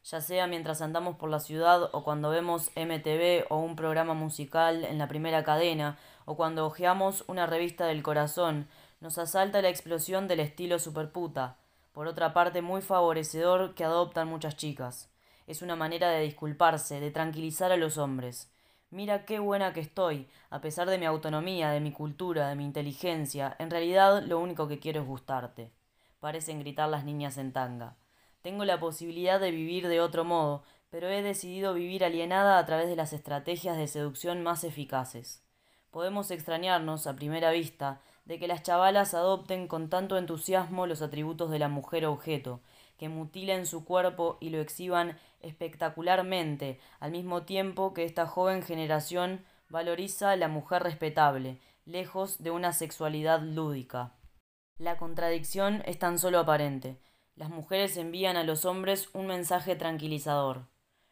ya 0.02 0.22
sea 0.22 0.46
mientras 0.46 0.80
andamos 0.80 1.16
por 1.16 1.28
la 1.28 1.40
ciudad 1.40 1.90
o 1.92 2.02
cuando 2.04 2.30
vemos 2.30 2.70
MTV 2.74 3.44
o 3.50 3.58
un 3.58 3.76
programa 3.76 4.14
musical 4.14 4.82
en 4.82 4.96
la 4.96 5.08
primera 5.08 5.44
cadena 5.44 5.98
o 6.24 6.36
cuando 6.36 6.64
hojeamos 6.64 7.24
una 7.28 7.44
revista 7.44 7.84
del 7.84 8.02
corazón, 8.02 8.66
nos 9.00 9.18
asalta 9.18 9.60
la 9.60 9.68
explosión 9.68 10.26
del 10.26 10.40
estilo 10.40 10.78
superputa, 10.78 11.58
por 11.96 12.08
otra 12.08 12.34
parte 12.34 12.60
muy 12.60 12.82
favorecedor 12.82 13.74
que 13.74 13.82
adoptan 13.82 14.28
muchas 14.28 14.54
chicas. 14.54 15.10
Es 15.46 15.62
una 15.62 15.76
manera 15.76 16.10
de 16.10 16.20
disculparse, 16.20 17.00
de 17.00 17.10
tranquilizar 17.10 17.72
a 17.72 17.78
los 17.78 17.96
hombres. 17.96 18.52
Mira 18.90 19.24
qué 19.24 19.38
buena 19.38 19.72
que 19.72 19.80
estoy, 19.80 20.28
a 20.50 20.60
pesar 20.60 20.90
de 20.90 20.98
mi 20.98 21.06
autonomía, 21.06 21.70
de 21.70 21.80
mi 21.80 21.92
cultura, 21.92 22.50
de 22.50 22.54
mi 22.54 22.66
inteligencia. 22.66 23.56
En 23.58 23.70
realidad 23.70 24.22
lo 24.24 24.40
único 24.40 24.68
que 24.68 24.78
quiero 24.78 25.00
es 25.00 25.06
gustarte. 25.06 25.72
Parecen 26.20 26.58
gritar 26.58 26.90
las 26.90 27.06
niñas 27.06 27.38
en 27.38 27.54
tanga. 27.54 27.96
Tengo 28.42 28.66
la 28.66 28.78
posibilidad 28.78 29.40
de 29.40 29.50
vivir 29.50 29.88
de 29.88 30.02
otro 30.02 30.22
modo, 30.22 30.64
pero 30.90 31.08
he 31.08 31.22
decidido 31.22 31.72
vivir 31.72 32.04
alienada 32.04 32.58
a 32.58 32.66
través 32.66 32.88
de 32.88 32.96
las 32.96 33.14
estrategias 33.14 33.78
de 33.78 33.88
seducción 33.88 34.42
más 34.42 34.64
eficaces. 34.64 35.42
Podemos 35.90 36.30
extrañarnos, 36.30 37.06
a 37.06 37.16
primera 37.16 37.52
vista, 37.52 38.02
de 38.26 38.38
que 38.38 38.48
las 38.48 38.62
chavalas 38.62 39.14
adopten 39.14 39.68
con 39.68 39.88
tanto 39.88 40.18
entusiasmo 40.18 40.86
los 40.86 41.00
atributos 41.00 41.50
de 41.50 41.58
la 41.58 41.68
mujer 41.68 42.04
objeto, 42.06 42.60
que 42.98 43.08
mutilen 43.08 43.66
su 43.66 43.84
cuerpo 43.84 44.36
y 44.40 44.50
lo 44.50 44.60
exhiban 44.60 45.18
espectacularmente, 45.40 46.80
al 46.98 47.12
mismo 47.12 47.42
tiempo 47.42 47.94
que 47.94 48.04
esta 48.04 48.26
joven 48.26 48.62
generación 48.62 49.44
valoriza 49.68 50.30
a 50.32 50.36
la 50.36 50.48
mujer 50.48 50.82
respetable, 50.82 51.60
lejos 51.84 52.42
de 52.42 52.50
una 52.50 52.72
sexualidad 52.72 53.40
lúdica. 53.40 54.12
La 54.78 54.96
contradicción 54.98 55.82
es 55.86 55.98
tan 55.98 56.18
solo 56.18 56.40
aparente. 56.40 56.98
Las 57.36 57.50
mujeres 57.50 57.96
envían 57.96 58.36
a 58.36 58.44
los 58.44 58.64
hombres 58.64 59.08
un 59.12 59.26
mensaje 59.26 59.76
tranquilizador. 59.76 60.66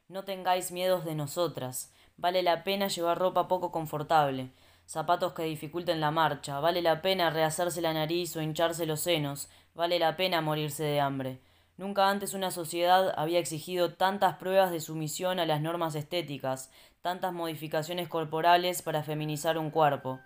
No 0.09 0.25
tengáis 0.25 0.73
miedos 0.73 1.05
de 1.05 1.15
nosotras. 1.15 1.93
Vale 2.17 2.43
la 2.43 2.65
pena 2.65 2.89
llevar 2.89 3.19
ropa 3.19 3.49
poco 3.49 3.73
confortable. 3.73 4.51
Zapatos 4.87 5.33
que 5.33 5.45
dificulten 5.45 6.01
la 6.01 6.11
marcha, 6.11 6.61
vale 6.61 6.83
la 6.83 7.03
pena 7.03 7.31
rehacerse 7.31 7.81
la 7.81 7.93
nariz 7.93 8.37
o 8.37 8.43
hincharse 8.43 8.87
los 8.87 9.01
senos, 9.01 9.49
vale 9.75 9.99
la 9.99 10.17
pena 10.17 10.41
morirse 10.41 10.85
de 10.85 11.01
hambre. 11.01 11.41
Nunca 11.77 12.09
antes 12.09 12.35
una 12.35 12.51
sociedad 12.51 13.13
había 13.17 13.41
exigido 13.41 13.95
tantas 13.95 14.37
pruebas 14.37 14.71
de 14.71 14.81
sumisión 14.81 15.41
a 15.41 15.47
las 15.47 15.61
normas 15.61 15.95
estéticas, 15.97 16.71
tantas 17.03 17.33
modificaciones 17.33 18.09
corporales 18.09 18.83
para 18.83 19.03
feminizar 19.03 19.59
un 19.59 19.71
cuerpo. 19.71 20.21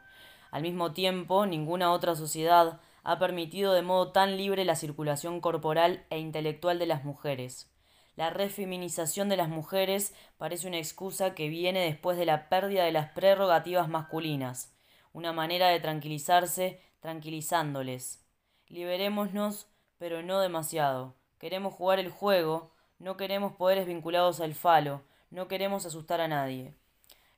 Al 0.50 0.62
mismo 0.62 0.93
tiempo, 0.93 1.47
ninguna 1.47 1.93
otra 1.93 2.15
sociedad 2.15 2.81
ha 3.03 3.19
permitido 3.19 3.73
de 3.73 3.83
modo 3.83 4.12
tan 4.12 4.37
libre 4.37 4.65
la 4.65 4.77
circulación 4.77 5.41
corporal 5.41 6.05
e 6.11 6.19
intelectual 6.19 6.79
de 6.79 6.87
las 6.87 7.05
mujeres. 7.05 7.71
La 8.19 8.31
refeminización 8.31 9.29
de 9.29 9.37
las 9.37 9.49
mujeres 9.49 10.13
parece 10.39 10.67
una 10.67 10.79
excusa 10.79 11.37
que 11.37 11.49
viene 11.49 11.85
después 11.85 12.19
de 12.19 12.27
la 12.27 12.49
pérdida 12.49 12.83
de 12.83 12.91
las 12.91 13.13
prerrogativas 13.13 13.89
masculinas, 13.89 14.75
una 15.13 15.33
manera 15.33 15.69
de 15.69 15.79
tranquilizarse 15.79 16.81
tranquilizándoles. 16.99 18.27
Liberémonos, 18.67 19.69
pero 19.99 20.21
no 20.25 20.41
demasiado. 20.41 21.15
Queremos 21.39 21.75
jugar 21.75 22.01
el 22.01 22.11
juego, 22.11 22.73
no 22.99 23.17
queremos 23.17 23.53
poderes 23.53 23.87
vinculados 23.87 24.41
al 24.41 24.57
falo, 24.57 25.05
no 25.31 25.47
queremos 25.47 25.87
asustar 25.87 26.21
a 26.21 26.27
nadie. 26.27 26.75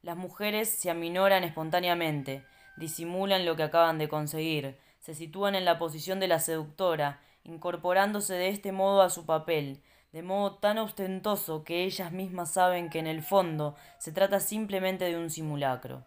Las 0.00 0.16
mujeres 0.16 0.70
se 0.70 0.88
aminoran 0.88 1.44
espontáneamente, 1.44 2.42
disimulan 2.78 3.44
lo 3.44 3.54
que 3.54 3.64
acaban 3.64 3.98
de 3.98 4.08
conseguir, 4.08 4.78
se 4.98 5.14
sitúan 5.14 5.54
en 5.56 5.66
la 5.66 5.78
posición 5.78 6.20
de 6.20 6.28
la 6.28 6.38
seductora, 6.38 7.20
incorporándose 7.44 8.32
de 8.32 8.48
este 8.48 8.72
modo 8.72 9.02
a 9.02 9.10
su 9.10 9.26
papel, 9.26 9.82
de 10.12 10.22
modo 10.22 10.56
tan 10.56 10.78
ostentoso 10.78 11.62
que 11.64 11.84
ellas 11.84 12.12
mismas 12.12 12.52
saben 12.52 12.90
que 12.90 12.98
en 12.98 13.06
el 13.06 13.22
fondo 13.22 13.76
se 13.98 14.12
trata 14.12 14.40
simplemente 14.40 15.04
de 15.04 15.16
un 15.16 15.30
simulacro. 15.30 16.04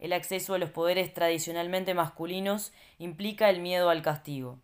El 0.00 0.12
acceso 0.12 0.54
a 0.54 0.58
los 0.58 0.70
poderes 0.70 1.14
tradicionalmente 1.14 1.94
masculinos 1.94 2.72
implica 2.98 3.48
el 3.48 3.60
miedo 3.60 3.90
al 3.90 4.02
castigo. 4.02 4.60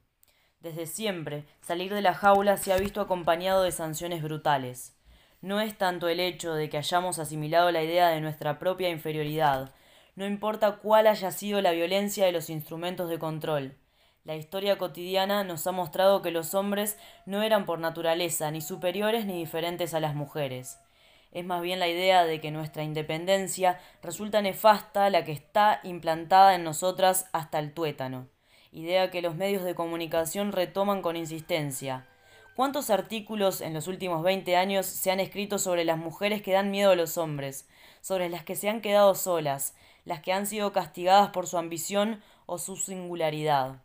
Desde 0.61 0.87
siempre, 0.87 1.44
salir 1.61 1.94
de 1.94 2.02
la 2.02 2.14
jaula 2.14 2.56
se 2.56 2.73
ha 2.73 2.76
visto 2.76 3.00
acompañado 3.00 3.62
de 3.62 3.73
sanciones 3.73 4.23
brutales. 4.23 4.97
No 5.40 5.61
es 5.61 5.78
tanto 5.78 6.09
el 6.09 6.20
hecho 6.20 6.54
de 6.54 6.68
que 6.68 6.76
hayamos 6.76 7.18
asimilado 7.18 7.70
la 7.70 7.82
idea 7.82 8.09
de 8.09 8.20
nuestra 8.20 8.59
propia 8.59 8.90
inferioridad, 8.90 9.73
no 10.16 10.26
importa 10.26 10.76
cuál 10.76 11.06
haya 11.06 11.30
sido 11.30 11.62
la 11.62 11.73
violencia 11.73 12.26
de 12.26 12.32
los 12.32 12.50
instrumentos 12.50 13.09
de 13.09 13.18
control, 13.18 13.76
la 14.25 14.37
historia 14.37 14.77
cotidiana 14.77 15.45
nos 15.45 15.67
ha 15.67 15.73
mostrado 15.73 16.21
que 16.21 16.31
los 16.31 16.55
hombres 16.55 16.99
no 17.25 17.43
eran 17.43 17.65
por 17.65 17.79
naturaleza 17.79 18.50
ni 18.50 18.61
superiores 18.61 19.25
ni 19.25 19.39
diferentes 19.39 19.95
a 19.95 20.00
las 20.00 20.15
mujeres. 20.15 20.79
Es 21.33 21.45
más 21.45 21.62
bien 21.62 21.79
la 21.79 21.89
idea 21.89 22.25
de 22.25 22.41
que 22.41 22.50
nuestra 22.50 22.83
independencia 22.83 23.81
resulta 24.03 24.43
nefasta 24.43 25.09
la 25.11 25.25
que 25.25 25.33
está 25.33 25.81
implantada 25.85 26.55
en 26.55 26.65
nosotras 26.65 27.29
hasta 27.33 27.59
el 27.59 27.73
tuétano, 27.73 28.29
idea 28.73 29.11
que 29.11 29.23
los 29.23 29.37
medios 29.37 29.65
de 29.65 29.75
comunicación 29.75 30.53
retoman 30.53 31.03
con 31.03 31.17
insistencia. 31.17 32.07
¿Cuántos 32.57 32.91
artículos 32.91 33.62
en 33.62 33.73
los 33.73 33.87
últimos 33.87 34.23
veinte 34.23 34.57
años 34.57 34.85
se 34.85 35.11
han 35.11 35.21
escrito 35.21 35.59
sobre 35.59 35.85
las 35.85 35.97
mujeres 35.97 36.43
que 36.43 36.53
dan 36.53 36.71
miedo 36.71 36.91
a 36.91 36.97
los 36.97 37.17
hombres, 37.17 37.69
sobre 38.03 38.29
las 38.29 38.45
que 38.45 38.57
se 38.57 38.69
han 38.69 38.83
quedado 38.83 39.15
solas, 39.15 39.75
las 40.05 40.21
que 40.21 40.33
han 40.33 40.47
sido 40.47 40.73
castigadas 40.73 41.31
por 41.31 41.47
su 41.47 41.57
ambición 41.57 42.21
o 42.45 42.59
su 42.59 42.77
singularidad? 42.77 43.77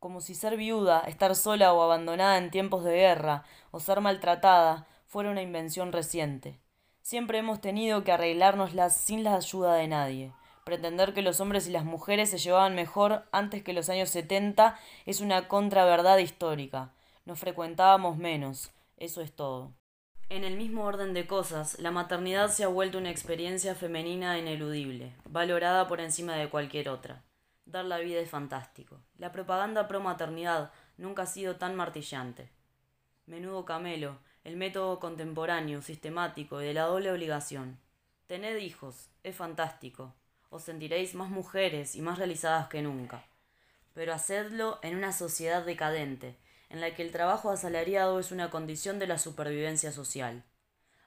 Como 0.00 0.22
si 0.22 0.34
ser 0.34 0.56
viuda, 0.56 1.00
estar 1.00 1.36
sola 1.36 1.72
o 1.74 1.82
abandonada 1.82 2.38
en 2.38 2.50
tiempos 2.50 2.84
de 2.84 2.96
guerra, 2.96 3.44
o 3.70 3.80
ser 3.80 4.00
maltratada, 4.00 4.86
fuera 5.06 5.30
una 5.30 5.42
invención 5.42 5.92
reciente. 5.92 6.58
Siempre 7.02 7.38
hemos 7.38 7.60
tenido 7.60 8.02
que 8.02 8.12
arreglárnoslas 8.12 8.96
sin 8.96 9.24
la 9.24 9.36
ayuda 9.36 9.74
de 9.74 9.88
nadie. 9.88 10.32
Pretender 10.64 11.12
que 11.12 11.22
los 11.22 11.40
hombres 11.40 11.66
y 11.68 11.70
las 11.70 11.84
mujeres 11.84 12.30
se 12.30 12.38
llevaban 12.38 12.74
mejor 12.74 13.24
antes 13.30 13.62
que 13.62 13.72
los 13.72 13.88
años 13.88 14.08
setenta 14.08 14.78
es 15.04 15.20
una 15.20 15.48
contraverdad 15.48 16.18
histórica. 16.18 16.92
Nos 17.24 17.38
frecuentábamos 17.38 18.16
menos, 18.16 18.70
eso 18.96 19.20
es 19.20 19.32
todo. 19.32 19.72
En 20.30 20.44
el 20.44 20.56
mismo 20.56 20.84
orden 20.84 21.12
de 21.12 21.26
cosas, 21.26 21.78
la 21.80 21.90
maternidad 21.90 22.50
se 22.50 22.64
ha 22.64 22.68
vuelto 22.68 22.98
una 22.98 23.10
experiencia 23.10 23.74
femenina 23.74 24.38
ineludible, 24.38 25.14
valorada 25.24 25.88
por 25.88 26.00
encima 26.00 26.36
de 26.36 26.48
cualquier 26.48 26.88
otra. 26.88 27.24
Dar 27.70 27.84
la 27.84 27.98
vida 27.98 28.18
es 28.18 28.28
fantástico. 28.28 28.98
La 29.16 29.30
propaganda 29.30 29.86
pro 29.86 30.00
maternidad 30.00 30.72
nunca 30.96 31.22
ha 31.22 31.26
sido 31.26 31.54
tan 31.54 31.76
martillante. 31.76 32.50
Menudo 33.26 33.64
camelo, 33.64 34.18
el 34.42 34.56
método 34.56 34.98
contemporáneo, 34.98 35.80
sistemático 35.80 36.60
y 36.60 36.66
de 36.66 36.74
la 36.74 36.86
doble 36.86 37.12
obligación. 37.12 37.78
Tened 38.26 38.56
hijos, 38.56 39.08
es 39.22 39.36
fantástico. 39.36 40.12
Os 40.48 40.64
sentiréis 40.64 41.14
más 41.14 41.30
mujeres 41.30 41.94
y 41.94 42.02
más 42.02 42.18
realizadas 42.18 42.66
que 42.66 42.82
nunca. 42.82 43.22
Pero 43.94 44.14
hacedlo 44.14 44.80
en 44.82 44.96
una 44.96 45.12
sociedad 45.12 45.64
decadente, 45.64 46.36
en 46.70 46.80
la 46.80 46.92
que 46.96 47.02
el 47.02 47.12
trabajo 47.12 47.52
asalariado 47.52 48.18
es 48.18 48.32
una 48.32 48.50
condición 48.50 48.98
de 48.98 49.06
la 49.06 49.18
supervivencia 49.18 49.92
social, 49.92 50.42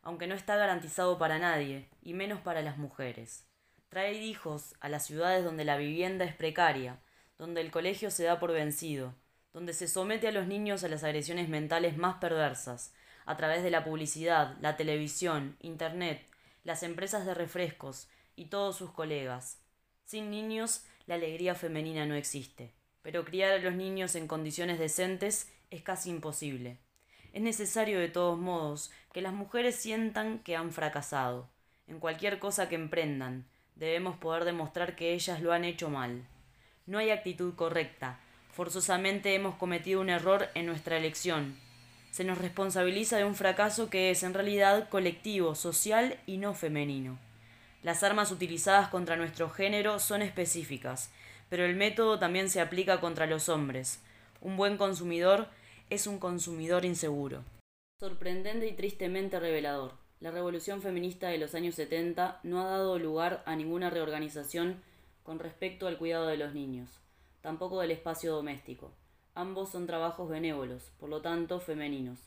aunque 0.01 0.27
no 0.27 0.35
está 0.35 0.55
garantizado 0.55 1.17
para 1.17 1.39
nadie, 1.39 1.89
y 2.01 2.13
menos 2.13 2.39
para 2.39 2.61
las 2.61 2.77
mujeres. 2.77 3.43
Trae 3.93 4.13
hijos 4.13 4.73
a 4.79 4.89
las 4.89 5.05
ciudades 5.05 5.45
donde 5.45 5.65
la 5.65 5.77
vivienda 5.77 6.25
es 6.25 6.33
precaria, 6.33 6.97
donde 7.37 7.61
el 7.61 7.69
colegio 7.69 8.09
se 8.09 8.23
da 8.23 8.39
por 8.39 8.51
vencido, 8.51 9.13
donde 9.53 9.71
se 9.73 9.87
somete 9.87 10.27
a 10.27 10.31
los 10.31 10.47
niños 10.47 10.83
a 10.83 10.87
las 10.87 11.03
agresiones 11.03 11.47
mentales 11.47 11.95
más 11.95 12.15
perversas, 12.15 12.91
a 13.27 13.37
través 13.37 13.61
de 13.61 13.69
la 13.69 13.83
publicidad, 13.83 14.57
la 14.61 14.77
televisión, 14.77 15.57
Internet, 15.59 16.25
las 16.63 16.81
empresas 16.81 17.27
de 17.27 17.35
refrescos 17.35 18.09
y 18.35 18.45
todos 18.45 18.77
sus 18.77 18.89
colegas. 18.89 19.59
Sin 20.05 20.31
niños, 20.31 20.85
la 21.05 21.13
alegría 21.13 21.53
femenina 21.53 22.07
no 22.07 22.15
existe, 22.15 22.73
pero 23.03 23.23
criar 23.23 23.51
a 23.51 23.59
los 23.59 23.75
niños 23.75 24.15
en 24.15 24.27
condiciones 24.27 24.79
decentes 24.79 25.51
es 25.69 25.83
casi 25.83 26.09
imposible. 26.09 26.79
Es 27.31 27.43
necesario 27.43 27.99
de 27.99 28.09
todos 28.09 28.39
modos 28.39 28.89
que 29.13 29.21
las 29.21 29.33
mujeres 29.33 29.75
sientan 29.75 30.39
que 30.39 30.55
han 30.55 30.71
fracasado, 30.71 31.47
en 31.85 31.99
cualquier 31.99 32.39
cosa 32.39 32.69
que 32.69 32.75
emprendan, 32.75 33.45
debemos 33.75 34.17
poder 34.17 34.45
demostrar 34.45 34.95
que 34.95 35.13
ellas 35.13 35.41
lo 35.41 35.53
han 35.53 35.65
hecho 35.65 35.89
mal. 35.89 36.25
No 36.85 36.97
hay 36.97 37.09
actitud 37.09 37.55
correcta. 37.55 38.19
Forzosamente 38.51 39.33
hemos 39.33 39.55
cometido 39.55 40.01
un 40.01 40.09
error 40.09 40.49
en 40.53 40.65
nuestra 40.65 40.97
elección. 40.97 41.57
Se 42.11 42.23
nos 42.23 42.37
responsabiliza 42.37 43.17
de 43.17 43.25
un 43.25 43.35
fracaso 43.35 43.89
que 43.89 44.11
es 44.11 44.21
en 44.21 44.33
realidad 44.33 44.89
colectivo, 44.89 45.55
social 45.55 46.19
y 46.27 46.37
no 46.37 46.53
femenino. 46.53 47.17
Las 47.81 48.03
armas 48.03 48.31
utilizadas 48.31 48.89
contra 48.89 49.15
nuestro 49.15 49.49
género 49.49 49.99
son 49.99 50.21
específicas, 50.21 51.11
pero 51.49 51.65
el 51.65 51.75
método 51.75 52.19
también 52.19 52.49
se 52.49 52.61
aplica 52.61 52.99
contra 52.99 53.25
los 53.25 53.49
hombres. 53.49 54.01
Un 54.41 54.57
buen 54.57 54.77
consumidor 54.77 55.47
es 55.89 56.05
un 56.05 56.19
consumidor 56.19 56.85
inseguro. 56.85 57.43
Sorprendente 57.99 58.67
y 58.67 58.73
tristemente 58.73 59.39
revelador. 59.39 60.02
La 60.23 60.31
revolución 60.31 60.81
feminista 60.81 61.27
de 61.27 61.37
los 61.37 61.53
años 61.53 61.75
70 61.75 62.39
no 62.43 62.61
ha 62.61 62.69
dado 62.69 62.97
lugar 62.97 63.43
a 63.45 63.57
ninguna 63.57 63.89
reorganización 63.89 64.81
con 65.21 65.37
respecto 65.37 65.85
al 65.85 65.97
cuidado 65.97 66.27
de 66.27 66.37
los 66.37 66.53
niños, 66.53 66.89
tampoco 67.41 67.81
del 67.81 67.91
espacio 67.91 68.31
doméstico. 68.33 68.93
Ambos 69.35 69.69
son 69.69 69.85
trabajos 69.85 70.29
benévolos, 70.29 70.93
por 70.97 71.09
lo 71.09 71.21
tanto 71.21 71.59
femeninos. 71.59 72.19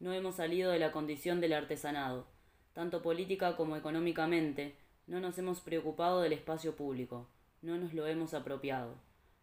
No 0.00 0.12
hemos 0.12 0.34
salido 0.34 0.72
de 0.72 0.80
la 0.80 0.90
condición 0.90 1.40
del 1.40 1.52
artesanado. 1.52 2.26
Tanto 2.72 3.00
política 3.00 3.56
como 3.56 3.76
económicamente, 3.76 4.74
no 5.06 5.20
nos 5.20 5.38
hemos 5.38 5.60
preocupado 5.60 6.22
del 6.22 6.32
espacio 6.32 6.74
público, 6.74 7.28
no 7.62 7.78
nos 7.78 7.94
lo 7.94 8.08
hemos 8.08 8.34
apropiado. 8.34 8.96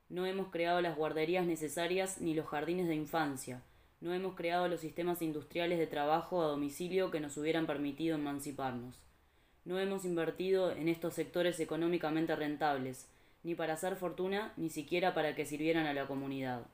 No 0.10 0.26
hemos 0.26 0.50
creado 0.50 0.82
las 0.82 0.98
guarderías 0.98 1.46
necesarias 1.46 2.20
ni 2.20 2.34
los 2.34 2.48
jardines 2.48 2.90
de 2.90 2.96
infancia, 2.96 3.62
no 4.04 4.14
hemos 4.14 4.36
creado 4.36 4.68
los 4.68 4.82
sistemas 4.82 5.22
industriales 5.22 5.80
de 5.80 5.88
trabajo 5.88 6.44
a 6.44 6.48
domicilio 6.48 7.10
que 7.10 7.22
nos 7.22 7.38
hubieran 7.38 7.66
permitido 7.66 8.18
emanciparnos. 8.18 9.00
No 9.64 9.80
hemos 9.80 10.04
invertido 10.04 10.72
en 10.72 10.90
estos 10.90 11.14
sectores 11.14 11.58
económicamente 11.62 12.36
rentables, 12.36 13.08
ni 13.44 13.56
para 13.56 13.76
hacer 13.76 13.96
fortuna, 13.96 14.52
ni 14.58 14.70
siquiera 14.70 15.14
para 15.14 15.36
que 15.36 15.46
sirvieran 15.46 15.86
a 15.86 15.94
la 15.94 16.06
comunidad. 16.06 16.66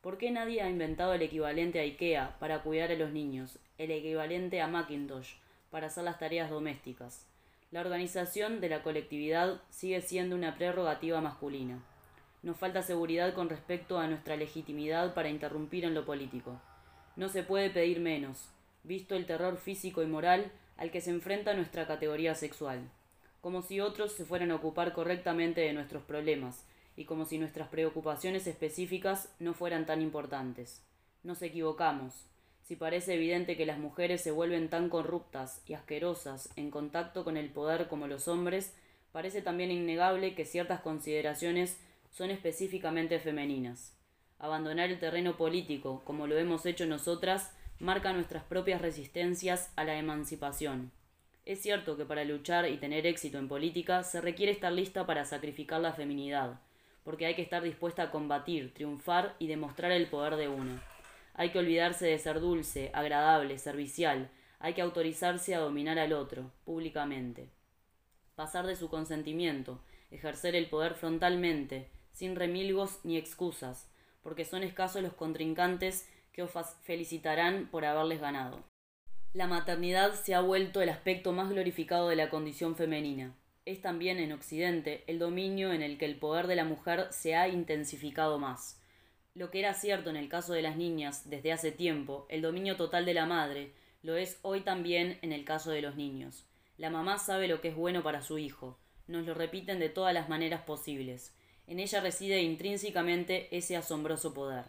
¿Por 0.00 0.16
qué 0.16 0.30
nadie 0.30 0.62
ha 0.62 0.70
inventado 0.70 1.12
el 1.12 1.22
equivalente 1.22 1.80
a 1.80 1.82
IKEA 1.82 2.38
para 2.38 2.62
cuidar 2.62 2.92
a 2.92 2.94
los 2.94 3.10
niños, 3.10 3.58
el 3.76 3.90
equivalente 3.90 4.60
a 4.60 4.68
Macintosh 4.68 5.34
para 5.70 5.88
hacer 5.88 6.04
las 6.04 6.20
tareas 6.20 6.50
domésticas? 6.50 7.26
La 7.72 7.80
organización 7.80 8.60
de 8.60 8.68
la 8.68 8.84
colectividad 8.84 9.60
sigue 9.70 10.00
siendo 10.02 10.36
una 10.36 10.56
prerrogativa 10.56 11.20
masculina. 11.20 11.82
Nos 12.42 12.56
falta 12.56 12.82
seguridad 12.82 13.34
con 13.34 13.50
respecto 13.50 13.98
a 13.98 14.06
nuestra 14.06 14.36
legitimidad 14.36 15.12
para 15.12 15.28
interrumpir 15.28 15.84
en 15.84 15.94
lo 15.94 16.06
político. 16.06 16.60
No 17.16 17.28
se 17.28 17.42
puede 17.42 17.68
pedir 17.68 18.00
menos, 18.00 18.48
visto 18.82 19.14
el 19.14 19.26
terror 19.26 19.58
físico 19.58 20.02
y 20.02 20.06
moral 20.06 20.50
al 20.78 20.90
que 20.90 21.02
se 21.02 21.10
enfrenta 21.10 21.52
nuestra 21.52 21.86
categoría 21.86 22.34
sexual, 22.34 22.80
como 23.42 23.60
si 23.60 23.80
otros 23.80 24.12
se 24.12 24.24
fueran 24.24 24.50
a 24.50 24.54
ocupar 24.54 24.94
correctamente 24.94 25.60
de 25.60 25.74
nuestros 25.74 26.02
problemas, 26.02 26.64
y 26.96 27.04
como 27.04 27.26
si 27.26 27.38
nuestras 27.38 27.68
preocupaciones 27.68 28.46
específicas 28.46 29.34
no 29.38 29.52
fueran 29.52 29.84
tan 29.84 30.00
importantes. 30.00 30.82
Nos 31.22 31.42
equivocamos. 31.42 32.26
Si 32.62 32.76
parece 32.76 33.14
evidente 33.14 33.56
que 33.56 33.66
las 33.66 33.78
mujeres 33.78 34.22
se 34.22 34.30
vuelven 34.30 34.70
tan 34.70 34.88
corruptas 34.88 35.62
y 35.66 35.74
asquerosas 35.74 36.50
en 36.56 36.70
contacto 36.70 37.24
con 37.24 37.36
el 37.36 37.50
poder 37.50 37.88
como 37.88 38.06
los 38.06 38.28
hombres, 38.28 38.74
parece 39.12 39.42
también 39.42 39.70
innegable 39.70 40.34
que 40.34 40.44
ciertas 40.44 40.80
consideraciones 40.80 41.78
son 42.10 42.30
específicamente 42.30 43.18
femeninas. 43.18 43.96
Abandonar 44.38 44.90
el 44.90 44.98
terreno 44.98 45.36
político, 45.36 46.02
como 46.04 46.26
lo 46.26 46.38
hemos 46.38 46.66
hecho 46.66 46.86
nosotras, 46.86 47.54
marca 47.78 48.12
nuestras 48.12 48.44
propias 48.44 48.80
resistencias 48.80 49.72
a 49.76 49.84
la 49.84 49.96
emancipación. 49.96 50.92
Es 51.46 51.62
cierto 51.62 51.96
que 51.96 52.04
para 52.04 52.24
luchar 52.24 52.68
y 52.68 52.76
tener 52.76 53.06
éxito 53.06 53.38
en 53.38 53.48
política 53.48 54.02
se 54.02 54.20
requiere 54.20 54.52
estar 54.52 54.72
lista 54.72 55.06
para 55.06 55.24
sacrificar 55.24 55.80
la 55.80 55.92
feminidad, 55.92 56.60
porque 57.02 57.26
hay 57.26 57.34
que 57.34 57.42
estar 57.42 57.62
dispuesta 57.62 58.04
a 58.04 58.10
combatir, 58.10 58.74
triunfar 58.74 59.34
y 59.38 59.46
demostrar 59.46 59.92
el 59.92 60.06
poder 60.06 60.36
de 60.36 60.48
uno. 60.48 60.80
Hay 61.34 61.50
que 61.50 61.58
olvidarse 61.58 62.06
de 62.06 62.18
ser 62.18 62.40
dulce, 62.40 62.90
agradable, 62.92 63.58
servicial, 63.58 64.30
hay 64.58 64.74
que 64.74 64.82
autorizarse 64.82 65.54
a 65.54 65.60
dominar 65.60 65.98
al 65.98 66.12
otro, 66.12 66.52
públicamente. 66.64 67.48
Pasar 68.34 68.66
de 68.66 68.76
su 68.76 68.90
consentimiento, 68.90 69.80
ejercer 70.10 70.54
el 70.54 70.66
poder 70.66 70.94
frontalmente, 70.94 71.88
sin 72.20 72.36
remilgos 72.36 72.98
ni 73.02 73.16
excusas, 73.16 73.88
porque 74.20 74.44
son 74.44 74.62
escasos 74.62 75.02
los 75.02 75.14
contrincantes 75.14 76.06
que 76.32 76.42
os 76.42 76.50
felicitarán 76.82 77.68
por 77.70 77.86
haberles 77.86 78.20
ganado. 78.20 78.62
La 79.32 79.46
maternidad 79.46 80.12
se 80.12 80.34
ha 80.34 80.42
vuelto 80.42 80.82
el 80.82 80.90
aspecto 80.90 81.32
más 81.32 81.48
glorificado 81.48 82.10
de 82.10 82.16
la 82.16 82.28
condición 82.28 82.76
femenina. 82.76 83.34
Es 83.64 83.80
también 83.80 84.18
en 84.18 84.32
Occidente 84.32 85.02
el 85.06 85.18
dominio 85.18 85.72
en 85.72 85.80
el 85.80 85.96
que 85.96 86.04
el 86.04 86.18
poder 86.18 86.46
de 86.46 86.56
la 86.56 86.64
mujer 86.66 87.06
se 87.10 87.36
ha 87.36 87.48
intensificado 87.48 88.38
más. 88.38 88.82
Lo 89.32 89.50
que 89.50 89.60
era 89.60 89.72
cierto 89.72 90.10
en 90.10 90.16
el 90.16 90.28
caso 90.28 90.52
de 90.52 90.60
las 90.60 90.76
niñas 90.76 91.30
desde 91.30 91.52
hace 91.52 91.72
tiempo, 91.72 92.26
el 92.28 92.42
dominio 92.42 92.76
total 92.76 93.06
de 93.06 93.14
la 93.14 93.24
madre, 93.24 93.72
lo 94.02 94.16
es 94.16 94.38
hoy 94.42 94.60
también 94.60 95.18
en 95.22 95.32
el 95.32 95.46
caso 95.46 95.70
de 95.70 95.80
los 95.80 95.96
niños. 95.96 96.44
La 96.76 96.90
mamá 96.90 97.16
sabe 97.16 97.48
lo 97.48 97.62
que 97.62 97.68
es 97.68 97.76
bueno 97.76 98.02
para 98.02 98.20
su 98.20 98.36
hijo, 98.36 98.78
nos 99.06 99.24
lo 99.24 99.32
repiten 99.32 99.78
de 99.78 99.88
todas 99.88 100.12
las 100.12 100.28
maneras 100.28 100.60
posibles. 100.64 101.34
En 101.70 101.80
ella 101.80 102.02
reside 102.02 102.42
intrínsecamente 102.42 103.48
ese 103.56 103.78
asombroso 103.78 104.34
poder 104.34 104.66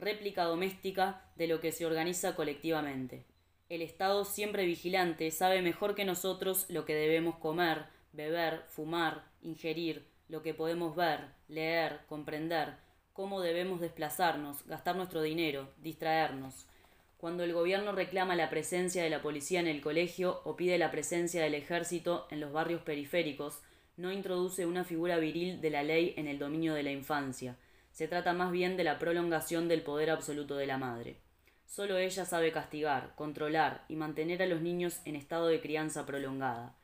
réplica 0.00 0.44
doméstica 0.44 1.22
de 1.36 1.46
lo 1.46 1.60
que 1.60 1.72
se 1.72 1.86
organiza 1.86 2.34
colectivamente. 2.34 3.24
El 3.68 3.82
Estado, 3.82 4.24
siempre 4.24 4.64
vigilante, 4.64 5.30
sabe 5.30 5.62
mejor 5.62 5.94
que 5.94 6.04
nosotros 6.04 6.66
lo 6.68 6.84
que 6.84 6.94
debemos 6.94 7.36
comer, 7.36 7.84
beber, 8.12 8.64
fumar, 8.68 9.24
ingerir, 9.42 10.06
lo 10.28 10.42
que 10.42 10.54
podemos 10.54 10.96
ver, 10.96 11.20
leer, 11.48 12.00
comprender, 12.08 12.74
cómo 13.12 13.40
debemos 13.40 13.80
desplazarnos, 13.80 14.66
gastar 14.66 14.96
nuestro 14.96 15.22
dinero, 15.22 15.68
distraernos. 15.78 16.66
Cuando 17.18 17.44
el 17.44 17.52
gobierno 17.52 17.92
reclama 17.92 18.34
la 18.34 18.48
presencia 18.48 19.02
de 19.02 19.10
la 19.10 19.20
policía 19.20 19.60
en 19.60 19.66
el 19.66 19.82
colegio 19.82 20.40
o 20.44 20.56
pide 20.56 20.78
la 20.78 20.90
presencia 20.90 21.42
del 21.42 21.54
ejército 21.54 22.26
en 22.30 22.40
los 22.40 22.52
barrios 22.52 22.80
periféricos, 22.80 23.60
no 24.00 24.10
introduce 24.10 24.64
una 24.64 24.82
figura 24.82 25.18
viril 25.18 25.60
de 25.60 25.68
la 25.68 25.82
ley 25.82 26.14
en 26.16 26.26
el 26.26 26.38
dominio 26.38 26.72
de 26.72 26.82
la 26.82 26.90
infancia, 26.90 27.58
se 27.92 28.08
trata 28.08 28.32
más 28.32 28.50
bien 28.50 28.78
de 28.78 28.84
la 28.84 28.98
prolongación 28.98 29.68
del 29.68 29.82
poder 29.82 30.08
absoluto 30.08 30.56
de 30.56 30.66
la 30.66 30.78
madre. 30.78 31.20
Solo 31.66 31.98
ella 31.98 32.24
sabe 32.24 32.50
castigar, 32.50 33.14
controlar 33.14 33.84
y 33.88 33.96
mantener 33.96 34.42
a 34.42 34.46
los 34.46 34.62
niños 34.62 35.02
en 35.04 35.16
estado 35.16 35.48
de 35.48 35.60
crianza 35.60 36.06
prolongada. 36.06 36.78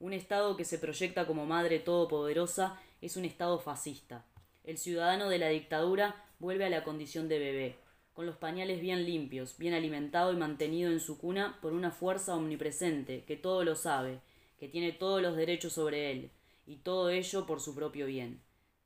Un 0.00 0.14
Estado 0.14 0.56
que 0.56 0.64
se 0.64 0.78
proyecta 0.78 1.26
como 1.26 1.44
madre 1.44 1.78
todopoderosa 1.78 2.80
es 3.02 3.16
un 3.16 3.26
Estado 3.26 3.60
fascista. 3.60 4.24
El 4.64 4.78
ciudadano 4.78 5.28
de 5.28 5.38
la 5.38 5.48
dictadura 5.48 6.24
vuelve 6.38 6.64
a 6.64 6.70
la 6.70 6.84
condición 6.84 7.28
de 7.28 7.38
bebé, 7.38 7.76
con 8.14 8.24
los 8.24 8.36
pañales 8.36 8.80
bien 8.80 9.04
limpios, 9.04 9.58
bien 9.58 9.74
alimentado 9.74 10.32
y 10.32 10.36
mantenido 10.36 10.90
en 10.90 11.00
su 11.00 11.18
cuna 11.18 11.58
por 11.60 11.74
una 11.74 11.90
fuerza 11.90 12.34
omnipresente 12.34 13.24
que 13.24 13.36
todo 13.36 13.62
lo 13.62 13.76
sabe, 13.76 14.20
que 14.58 14.68
tiene 14.68 14.92
todos 14.92 15.20
los 15.20 15.36
derechos 15.36 15.74
sobre 15.74 16.10
él, 16.10 16.30
y 16.66 16.76
todo 16.76 17.10
ello 17.10 17.46
por 17.46 17.60
su 17.60 17.74
propio 17.74 18.06
bien 18.06 18.42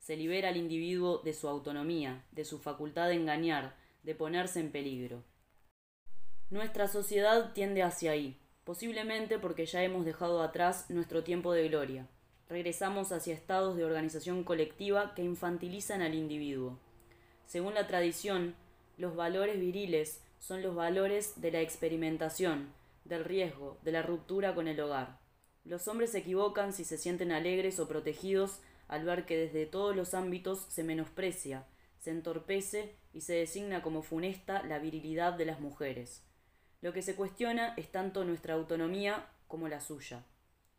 se 0.07 0.17
libera 0.17 0.51
al 0.51 0.57
individuo 0.57 1.21
de 1.25 1.33
su 1.33 1.49
autonomía, 1.49 2.25
de 2.31 2.45
su 2.45 2.61
facultad 2.61 3.09
de 3.09 3.15
engañar, 3.15 3.75
de 4.05 4.15
ponerse 4.15 4.61
en 4.61 4.71
peligro. 4.71 5.25
Nuestra 6.49 6.87
sociedad 6.87 7.53
tiende 7.55 7.83
hacia 7.83 8.13
ahí, 8.13 8.39
posiblemente 8.63 9.41
porque 9.41 9.67
ya 9.67 9.83
hemos 9.83 10.05
dejado 10.05 10.43
atrás 10.43 10.91
nuestro 10.91 11.25
tiempo 11.25 11.53
de 11.53 11.69
gloria. 11.69 12.07
Regresamos 12.49 13.11
hacia 13.11 13.35
estados 13.35 13.77
de 13.77 13.85
organización 13.85 14.45
colectiva 14.45 15.13
que 15.17 15.25
infantilizan 15.25 16.03
al 16.03 16.15
individuo. 16.15 16.79
Según 17.47 17.75
la 17.75 17.89
tradición, 17.89 18.55
los 18.99 19.17
valores 19.17 19.59
viriles 19.59 20.23
son 20.39 20.63
los 20.63 20.77
valores 20.77 21.41
de 21.41 21.51
la 21.51 21.63
experimentación, 21.63 22.73
del 23.05 23.25
riesgo, 23.25 23.77
de 23.83 23.91
la 23.91 24.03
ruptura 24.03 24.55
con 24.55 24.69
el 24.69 24.79
hogar. 24.79 25.19
Los 25.67 25.89
hombres 25.89 26.13
se 26.13 26.19
equivocan 26.19 26.73
si 26.73 26.85
se 26.85 26.97
sienten 26.97 27.33
alegres 27.33 27.81
o 27.81 27.89
protegidos 27.89 28.61
al 28.87 29.05
ver 29.05 29.27
que 29.27 29.37
desde 29.37 29.67
todos 29.67 29.97
los 29.97 30.15
ámbitos 30.15 30.65
se 30.69 30.85
menosprecia, 30.85 31.67
se 31.99 32.13
entorpece 32.13 32.95
y 33.13 33.23
se 33.23 33.35
designa 33.35 33.83
como 33.83 34.03
funesta 34.03 34.63
la 34.63 34.79
virilidad 34.79 35.33
de 35.33 35.45
las 35.45 35.59
mujeres. 35.59 36.23
Lo 36.83 36.93
que 36.93 37.03
se 37.03 37.17
cuestiona 37.17 37.75
es 37.77 37.91
tanto 37.91 38.25
nuestra 38.25 38.55
autonomía 38.55 39.27
como 39.49 39.67
la 39.67 39.81
suya. 39.81 40.25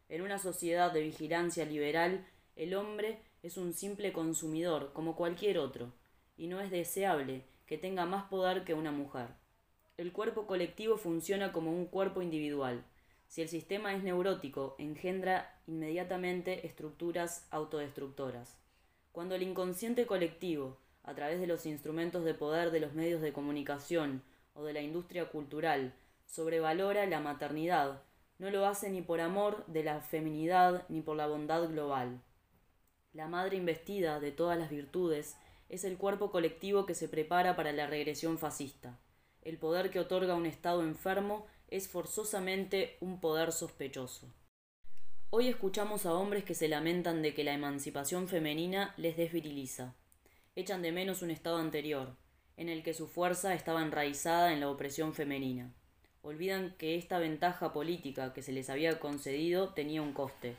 En 0.08 0.22
una 0.22 0.40
sociedad 0.40 0.94
de 0.94 1.02
vigilancia 1.02 1.66
liberal, 1.66 2.26
el 2.56 2.74
hombre 2.74 3.20
es 3.44 3.58
un 3.58 3.74
simple 3.74 4.14
consumidor 4.14 4.94
como 4.94 5.18
cualquier 5.18 5.58
otro, 5.58 5.92
y 6.38 6.48
no 6.48 6.62
es 6.62 6.72
deseable 6.72 7.44
que 7.66 7.78
tenga 7.78 8.06
más 8.06 8.30
poder 8.30 8.64
que 8.64 8.74
una 8.74 8.94
mujer. 8.94 9.28
El 9.98 10.14
cuerpo 10.14 10.48
colectivo 10.48 10.96
funciona 10.98 11.52
como 11.52 11.74
un 11.74 11.88
cuerpo 11.88 12.22
individual, 12.22 12.86
si 13.28 13.42
el 13.42 13.50
sistema 13.50 13.94
es 13.94 14.04
neurótico, 14.04 14.76
engendra 14.78 15.60
inmediatamente 15.68 16.66
estructuras 16.66 17.48
autodestructoras. 17.52 18.58
Cuando 19.12 19.36
el 19.36 19.44
inconsciente 19.44 20.06
colectivo, 20.06 20.78
a 21.04 21.14
través 21.14 21.40
de 21.40 21.48
los 21.48 21.66
instrumentos 21.66 22.24
de 22.24 22.34
poder 22.34 22.72
de 22.72 22.80
los 22.80 22.94
medios 22.94 23.22
de 23.22 23.34
comunicación 23.34 24.24
o 24.54 24.64
de 24.64 24.74
la 24.74 24.82
industria 24.82 25.30
cultural, 25.30 25.94
sobrevalora 26.26 27.06
la 27.06 27.20
maternidad, 27.20 28.02
no 28.40 28.50
lo 28.50 28.66
hace 28.66 28.90
ni 28.90 29.02
por 29.02 29.22
amor 29.22 29.66
de 29.68 29.84
la 29.84 30.02
feminidad 30.02 30.86
ni 30.90 31.02
por 31.02 31.18
la 31.18 31.28
bondad 31.28 31.68
global. 31.70 32.22
La 33.14 33.28
madre 33.28 33.58
investida 33.58 34.20
de 34.20 34.32
todas 34.32 34.60
las 34.60 34.70
virtudes 34.70 35.38
es 35.70 35.84
el 35.84 35.98
cuerpo 35.98 36.32
colectivo 36.32 36.86
que 36.86 36.96
se 36.96 37.10
prepara 37.10 37.56
para 37.56 37.72
la 37.72 37.88
regresión 37.88 38.38
fascista, 38.38 39.00
el 39.42 39.58
poder 39.58 39.90
que 39.90 40.00
otorga 40.00 40.36
un 40.36 40.46
Estado 40.46 40.84
enfermo 40.84 41.48
es 41.68 41.90
forzosamente 41.90 42.98
un 43.02 43.20
poder 43.20 43.52
sospechoso. 43.52 44.34
Hoy 45.30 45.50
escuchamos 45.50 46.06
a 46.06 46.14
hombres 46.14 46.46
que 46.46 46.56
se 46.56 46.70
lamentan 46.70 47.22
de 47.22 47.34
que 47.34 47.44
la 47.44 47.54
emancipación 47.54 48.30
femenina 48.30 48.94
les 48.96 49.18
desviriliza. 49.18 49.94
Echan 50.56 50.82
de 50.82 50.94
menos 50.94 51.22
un 51.22 51.30
estado 51.30 51.58
anterior, 51.58 52.16
en 52.56 52.70
el 52.70 52.84
que 52.84 52.94
su 52.94 53.08
fuerza 53.08 53.54
estaba 53.54 53.82
enraizada 53.82 54.54
en 54.54 54.62
la 54.62 54.70
opresión 54.70 55.14
femenina. 55.14 55.74
Olvidan 56.22 56.74
que 56.78 56.96
esta 56.96 57.20
ventaja 57.20 57.74
política 57.74 58.34
que 58.34 58.42
se 58.42 58.54
les 58.54 58.70
había 58.70 59.00
concedido 59.00 59.74
tenía 59.74 60.02
un 60.02 60.14
coste. 60.14 60.56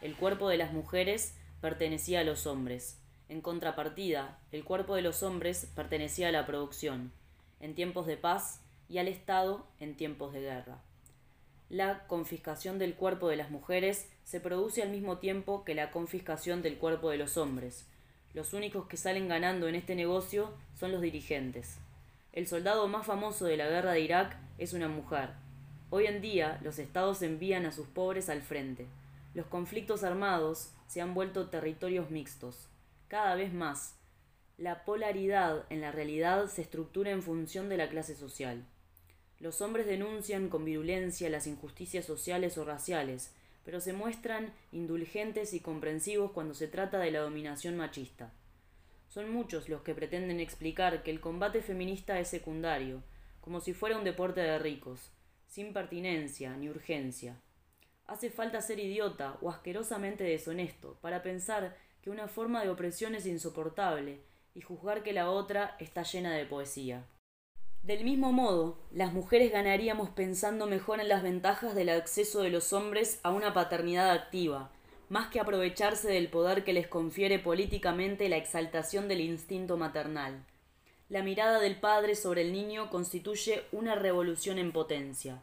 El 0.00 0.16
cuerpo 0.16 0.48
de 0.48 0.56
las 0.56 0.72
mujeres 0.72 1.36
pertenecía 1.60 2.20
a 2.20 2.24
los 2.24 2.46
hombres. 2.46 2.98
En 3.28 3.42
contrapartida, 3.42 4.40
el 4.50 4.64
cuerpo 4.64 4.94
de 4.94 5.02
los 5.02 5.22
hombres 5.22 5.66
pertenecía 5.76 6.28
a 6.28 6.32
la 6.32 6.46
producción. 6.46 7.12
En 7.60 7.74
tiempos 7.74 8.06
de 8.06 8.16
paz, 8.16 8.62
y 8.88 8.98
al 8.98 9.08
Estado 9.08 9.66
en 9.80 9.96
tiempos 9.96 10.32
de 10.32 10.40
guerra. 10.40 10.78
La 11.68 12.06
confiscación 12.06 12.78
del 12.78 12.94
cuerpo 12.94 13.28
de 13.28 13.36
las 13.36 13.50
mujeres 13.50 14.08
se 14.24 14.40
produce 14.40 14.82
al 14.82 14.90
mismo 14.90 15.18
tiempo 15.18 15.64
que 15.64 15.74
la 15.74 15.90
confiscación 15.90 16.62
del 16.62 16.78
cuerpo 16.78 17.10
de 17.10 17.18
los 17.18 17.36
hombres. 17.36 17.86
Los 18.32 18.54
únicos 18.54 18.86
que 18.86 18.96
salen 18.96 19.28
ganando 19.28 19.68
en 19.68 19.74
este 19.74 19.94
negocio 19.94 20.54
son 20.78 20.92
los 20.92 21.02
dirigentes. 21.02 21.76
El 22.32 22.46
soldado 22.46 22.88
más 22.88 23.06
famoso 23.06 23.44
de 23.44 23.56
la 23.56 23.68
guerra 23.68 23.92
de 23.92 24.00
Irak 24.00 24.36
es 24.56 24.72
una 24.72 24.88
mujer. 24.88 25.30
Hoy 25.90 26.06
en 26.06 26.20
día 26.20 26.58
los 26.62 26.78
estados 26.78 27.20
envían 27.22 27.66
a 27.66 27.72
sus 27.72 27.86
pobres 27.86 28.28
al 28.28 28.42
frente. 28.42 28.86
Los 29.34 29.46
conflictos 29.46 30.04
armados 30.04 30.70
se 30.86 31.00
han 31.02 31.14
vuelto 31.14 31.48
territorios 31.48 32.10
mixtos. 32.10 32.68
Cada 33.08 33.34
vez 33.34 33.52
más. 33.52 33.96
La 34.56 34.84
polaridad 34.84 35.64
en 35.68 35.80
la 35.80 35.92
realidad 35.92 36.46
se 36.46 36.62
estructura 36.62 37.10
en 37.10 37.22
función 37.22 37.68
de 37.68 37.76
la 37.76 37.88
clase 37.88 38.14
social. 38.14 38.64
Los 39.40 39.60
hombres 39.60 39.86
denuncian 39.86 40.48
con 40.48 40.64
virulencia 40.64 41.30
las 41.30 41.46
injusticias 41.46 42.04
sociales 42.04 42.58
o 42.58 42.64
raciales, 42.64 43.32
pero 43.64 43.80
se 43.80 43.92
muestran 43.92 44.52
indulgentes 44.72 45.54
y 45.54 45.60
comprensivos 45.60 46.32
cuando 46.32 46.54
se 46.54 46.66
trata 46.66 46.98
de 46.98 47.10
la 47.10 47.20
dominación 47.20 47.76
machista. 47.76 48.32
Son 49.08 49.30
muchos 49.30 49.68
los 49.68 49.82
que 49.82 49.94
pretenden 49.94 50.40
explicar 50.40 51.02
que 51.02 51.10
el 51.10 51.20
combate 51.20 51.62
feminista 51.62 52.18
es 52.18 52.28
secundario, 52.28 53.02
como 53.40 53.60
si 53.60 53.74
fuera 53.74 53.96
un 53.96 54.04
deporte 54.04 54.40
de 54.40 54.58
ricos, 54.58 55.12
sin 55.46 55.72
pertinencia 55.72 56.56
ni 56.56 56.68
urgencia. 56.68 57.40
Hace 58.06 58.30
falta 58.30 58.60
ser 58.60 58.80
idiota 58.80 59.38
o 59.40 59.50
asquerosamente 59.50 60.24
deshonesto 60.24 60.98
para 61.00 61.22
pensar 61.22 61.76
que 62.02 62.10
una 62.10 62.26
forma 62.26 62.62
de 62.62 62.70
opresión 62.70 63.14
es 63.14 63.26
insoportable 63.26 64.20
y 64.54 64.62
juzgar 64.62 65.02
que 65.02 65.12
la 65.12 65.30
otra 65.30 65.76
está 65.78 66.02
llena 66.02 66.34
de 66.34 66.46
poesía. 66.46 67.04
Del 67.88 68.04
mismo 68.04 68.32
modo, 68.32 68.76
las 68.92 69.14
mujeres 69.14 69.50
ganaríamos 69.50 70.10
pensando 70.10 70.66
mejor 70.66 71.00
en 71.00 71.08
las 71.08 71.22
ventajas 71.22 71.74
del 71.74 71.88
acceso 71.88 72.42
de 72.42 72.50
los 72.50 72.74
hombres 72.74 73.18
a 73.22 73.30
una 73.30 73.54
paternidad 73.54 74.10
activa, 74.10 74.70
más 75.08 75.28
que 75.28 75.40
aprovecharse 75.40 76.06
del 76.06 76.28
poder 76.28 76.64
que 76.64 76.74
les 76.74 76.86
confiere 76.86 77.38
políticamente 77.38 78.28
la 78.28 78.36
exaltación 78.36 79.08
del 79.08 79.22
instinto 79.22 79.78
maternal. 79.78 80.44
La 81.08 81.22
mirada 81.22 81.60
del 81.60 81.76
padre 81.80 82.14
sobre 82.14 82.42
el 82.42 82.52
niño 82.52 82.90
constituye 82.90 83.62
una 83.72 83.94
revolución 83.94 84.58
en 84.58 84.70
potencia. 84.70 85.42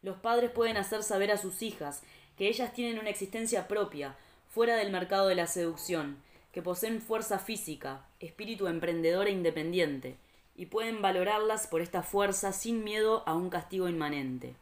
Los 0.00 0.18
padres 0.18 0.52
pueden 0.52 0.76
hacer 0.76 1.02
saber 1.02 1.32
a 1.32 1.38
sus 1.38 1.60
hijas 1.60 2.04
que 2.38 2.46
ellas 2.46 2.72
tienen 2.72 3.00
una 3.00 3.10
existencia 3.10 3.66
propia, 3.66 4.14
fuera 4.48 4.76
del 4.76 4.92
mercado 4.92 5.26
de 5.26 5.34
la 5.34 5.48
seducción, 5.48 6.22
que 6.52 6.62
poseen 6.62 7.00
fuerza 7.00 7.40
física, 7.40 8.06
espíritu 8.20 8.68
emprendedor 8.68 9.26
e 9.26 9.32
independiente, 9.32 10.18
y 10.56 10.66
pueden 10.66 11.02
valorarlas 11.02 11.66
por 11.66 11.80
esta 11.80 12.02
fuerza 12.02 12.52
sin 12.52 12.84
miedo 12.84 13.22
a 13.26 13.34
un 13.34 13.50
castigo 13.50 13.88
inmanente. 13.88 14.54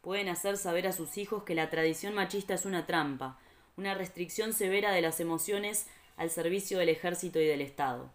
Pueden 0.00 0.28
hacer 0.28 0.56
saber 0.56 0.86
a 0.86 0.92
sus 0.92 1.18
hijos 1.18 1.44
que 1.44 1.54
la 1.54 1.70
tradición 1.70 2.14
machista 2.14 2.54
es 2.54 2.64
una 2.64 2.86
trampa, 2.86 3.38
una 3.76 3.94
restricción 3.94 4.52
severa 4.52 4.92
de 4.92 5.02
las 5.02 5.20
emociones 5.20 5.86
al 6.16 6.30
servicio 6.30 6.78
del 6.78 6.88
ejército 6.88 7.38
y 7.40 7.46
del 7.46 7.60
Estado. 7.60 8.10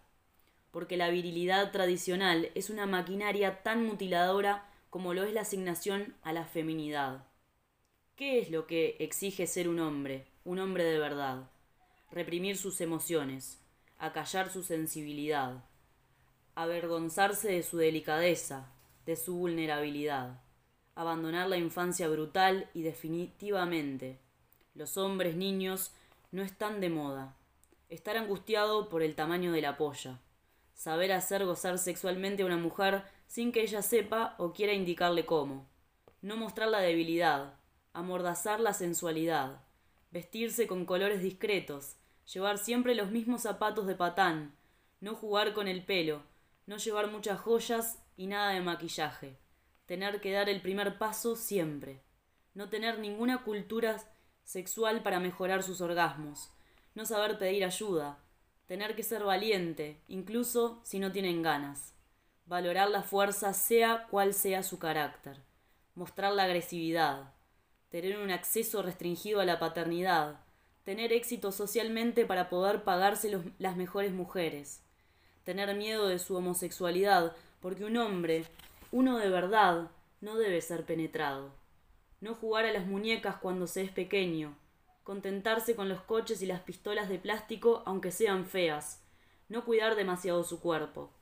Porque 0.70 0.96
la 0.96 1.08
virilidad 1.08 1.72
tradicional 1.72 2.50
es 2.54 2.70
una 2.70 2.86
maquinaria 2.86 3.62
tan 3.62 3.84
mutiladora 3.84 4.68
como 4.90 5.14
lo 5.14 5.24
es 5.24 5.32
la 5.32 5.42
asignación 5.42 6.14
a 6.22 6.32
la 6.32 6.44
feminidad. 6.44 7.24
¿Qué 8.16 8.40
es 8.40 8.50
lo 8.50 8.66
que 8.66 8.96
exige 8.98 9.46
ser 9.46 9.68
un 9.68 9.78
hombre, 9.78 10.26
un 10.44 10.58
hombre 10.58 10.84
de 10.84 10.98
verdad? 10.98 11.50
Reprimir 12.10 12.56
sus 12.56 12.80
emociones, 12.80 13.58
acallar 13.98 14.50
su 14.50 14.62
sensibilidad, 14.62 15.64
avergonzarse 16.56 17.48
de 17.52 17.62
su 17.62 17.76
delicadeza, 17.76 18.72
de 19.04 19.14
su 19.14 19.36
vulnerabilidad, 19.36 20.40
abandonar 20.94 21.48
la 21.48 21.58
infancia 21.58 22.08
brutal 22.08 22.70
y 22.72 22.82
definitivamente. 22.82 24.18
Los 24.74 24.96
hombres 24.96 25.36
niños 25.36 25.92
no 26.32 26.42
están 26.42 26.80
de 26.80 26.88
moda. 26.88 27.36
Estar 27.90 28.16
angustiado 28.16 28.88
por 28.88 29.02
el 29.02 29.14
tamaño 29.14 29.52
de 29.52 29.60
la 29.60 29.76
polla. 29.76 30.18
Saber 30.74 31.12
hacer 31.12 31.44
gozar 31.44 31.78
sexualmente 31.78 32.42
a 32.42 32.46
una 32.46 32.56
mujer 32.56 33.04
sin 33.26 33.52
que 33.52 33.60
ella 33.60 33.82
sepa 33.82 34.34
o 34.38 34.54
quiera 34.54 34.72
indicarle 34.72 35.26
cómo. 35.26 35.66
No 36.22 36.38
mostrar 36.38 36.68
la 36.68 36.80
debilidad, 36.80 37.54
amordazar 37.92 38.60
la 38.60 38.72
sensualidad, 38.72 39.60
vestirse 40.10 40.66
con 40.66 40.86
colores 40.86 41.20
discretos, 41.20 41.96
llevar 42.32 42.56
siempre 42.56 42.94
los 42.94 43.10
mismos 43.10 43.42
zapatos 43.42 43.86
de 43.86 43.94
patán, 43.94 44.54
no 45.00 45.14
jugar 45.14 45.52
con 45.52 45.68
el 45.68 45.84
pelo, 45.84 46.22
no 46.66 46.76
llevar 46.76 47.10
muchas 47.10 47.40
joyas 47.40 48.02
y 48.16 48.26
nada 48.26 48.50
de 48.50 48.60
maquillaje, 48.60 49.38
tener 49.86 50.20
que 50.20 50.32
dar 50.32 50.48
el 50.48 50.60
primer 50.60 50.98
paso 50.98 51.36
siempre, 51.36 52.02
no 52.54 52.68
tener 52.68 52.98
ninguna 52.98 53.44
cultura 53.44 54.02
sexual 54.44 55.02
para 55.02 55.20
mejorar 55.20 55.62
sus 55.62 55.80
orgasmos, 55.80 56.50
no 56.94 57.04
saber 57.04 57.38
pedir 57.38 57.64
ayuda, 57.64 58.18
tener 58.66 58.96
que 58.96 59.02
ser 59.02 59.22
valiente, 59.22 60.00
incluso 60.08 60.80
si 60.82 60.98
no 60.98 61.12
tienen 61.12 61.42
ganas, 61.42 61.94
valorar 62.46 62.90
la 62.90 63.02
fuerza 63.02 63.52
sea 63.52 64.06
cual 64.10 64.34
sea 64.34 64.62
su 64.62 64.78
carácter, 64.78 65.42
mostrar 65.94 66.32
la 66.32 66.44
agresividad, 66.44 67.32
tener 67.88 68.18
un 68.18 68.30
acceso 68.30 68.82
restringido 68.82 69.40
a 69.40 69.44
la 69.44 69.58
paternidad, 69.58 70.40
tener 70.84 71.12
éxito 71.12 71.52
socialmente 71.52 72.26
para 72.26 72.48
poder 72.48 72.84
pagarse 72.84 73.40
las 73.58 73.76
mejores 73.76 74.12
mujeres, 74.12 74.85
tener 75.46 75.76
miedo 75.76 76.08
de 76.08 76.18
su 76.18 76.34
homosexualidad, 76.34 77.32
porque 77.60 77.84
un 77.84 77.96
hombre, 77.98 78.44
uno 78.90 79.16
de 79.16 79.28
verdad, 79.28 79.92
no 80.20 80.36
debe 80.36 80.60
ser 80.60 80.84
penetrado. 80.84 81.52
No 82.20 82.34
jugar 82.34 82.64
a 82.64 82.72
las 82.72 82.84
muñecas 82.84 83.36
cuando 83.36 83.68
se 83.68 83.82
es 83.82 83.92
pequeño, 83.92 84.58
contentarse 85.04 85.76
con 85.76 85.88
los 85.88 86.00
coches 86.02 86.42
y 86.42 86.46
las 86.46 86.62
pistolas 86.62 87.08
de 87.08 87.20
plástico 87.20 87.84
aunque 87.86 88.10
sean 88.10 88.44
feas, 88.44 89.04
no 89.48 89.64
cuidar 89.64 89.94
demasiado 89.94 90.42
su 90.42 90.58
cuerpo, 90.58 91.12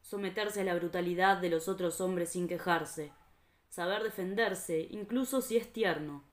someterse 0.00 0.62
a 0.62 0.64
la 0.64 0.74
brutalidad 0.74 1.36
de 1.36 1.50
los 1.50 1.68
otros 1.68 2.00
hombres 2.00 2.30
sin 2.30 2.48
quejarse, 2.48 3.12
saber 3.68 4.02
defenderse, 4.02 4.88
incluso 4.92 5.42
si 5.42 5.58
es 5.58 5.70
tierno, 5.70 6.24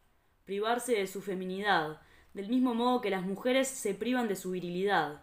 privarse 0.45 0.93
de 0.93 1.05
su 1.05 1.21
feminidad, 1.21 1.99
del 2.33 2.47
mismo 2.47 2.73
modo 2.73 3.01
que 3.01 3.09
las 3.09 3.23
mujeres 3.23 3.67
se 3.67 3.93
privan 3.93 4.29
de 4.29 4.37
su 4.37 4.51
virilidad, 4.51 5.21